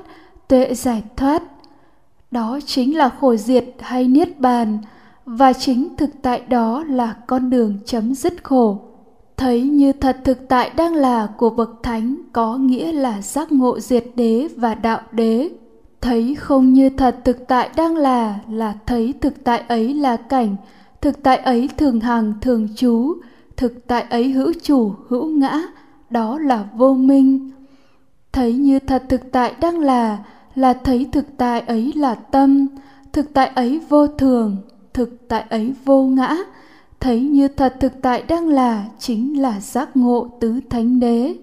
tuệ 0.48 0.74
giải 0.74 1.04
thoát. 1.16 1.44
Đó 2.32 2.60
chính 2.66 2.98
là 2.98 3.10
khổ 3.10 3.36
diệt 3.36 3.66
hay 3.80 4.08
niết 4.08 4.40
bàn 4.40 4.78
và 5.38 5.54
chính 5.54 5.96
thực 5.98 6.10
tại 6.22 6.41
đó 6.50 6.84
là 6.89 7.15
con 7.28 7.50
đường 7.50 7.78
chấm 7.86 8.15
dứt 8.15 8.44
khổ. 8.44 8.80
Thấy 9.38 9.62
như 9.62 9.91
thật 9.94 10.17
thực 10.24 10.48
tại 10.48 10.72
đang 10.76 10.96
là 10.96 11.28
của 11.38 11.50
bậc 11.50 11.70
thánh 11.84 12.15
có 12.34 12.58
nghĩa 12.58 12.91
là 12.91 13.22
giác 13.22 13.52
ngộ 13.52 13.80
diệt 13.80 14.06
đế 14.15 14.48
và 14.56 14.76
đạo 14.76 15.02
đế. 15.12 15.50
Thấy 16.02 16.36
không 16.36 16.74
như 16.74 16.89
thật 16.89 17.15
thực 17.24 17.48
tại 17.48 17.70
đang 17.76 17.96
là 17.96 18.39
là 18.50 18.76
thấy 18.86 19.13
thực 19.22 19.44
tại 19.44 19.63
ấy 19.67 19.94
là 19.94 20.17
cảnh. 20.17 20.56
Thực 21.02 21.24
tại 21.24 21.38
ấy 21.38 21.70
thường 21.78 22.00
hằng 22.00 22.34
thường 22.41 22.67
trú. 22.76 23.13
Thực 23.58 23.88
tại 23.88 24.06
ấy 24.10 24.30
hữu 24.32 24.54
chủ, 24.63 24.94
hữu 25.08 25.26
ngã. 25.28 25.62
Đó 26.10 26.39
là 26.39 26.65
vô 26.76 26.94
minh. 26.94 27.52
Thấy 28.34 28.54
như 28.54 28.80
thật 28.80 29.04
thực 29.10 29.32
tại 29.32 29.56
đang 29.62 29.80
là 29.80 30.17
là 30.56 30.74
thấy 30.74 31.10
thực 31.12 31.26
tại 31.38 31.62
ấy 31.62 31.94
là 31.96 32.15
tâm. 32.15 32.67
Thực 33.13 33.34
tại 33.34 33.48
ấy 33.48 33.82
vô 33.89 34.08
thường 34.08 34.58
thực 34.93 35.27
tại 35.27 35.45
ấy 35.49 35.73
vô 35.86 36.04
ngã. 36.04 36.36
Thấy 36.99 37.21
như 37.21 37.47
thật 37.47 37.75
thực 37.80 37.93
tại 38.01 38.23
đang 38.27 38.47
là, 38.47 38.86
chính 38.99 39.41
là 39.41 39.60
giác 39.60 39.97
ngộ 39.97 40.38
tứ 40.39 40.60
thánh 40.69 40.99
đế. 40.99 41.36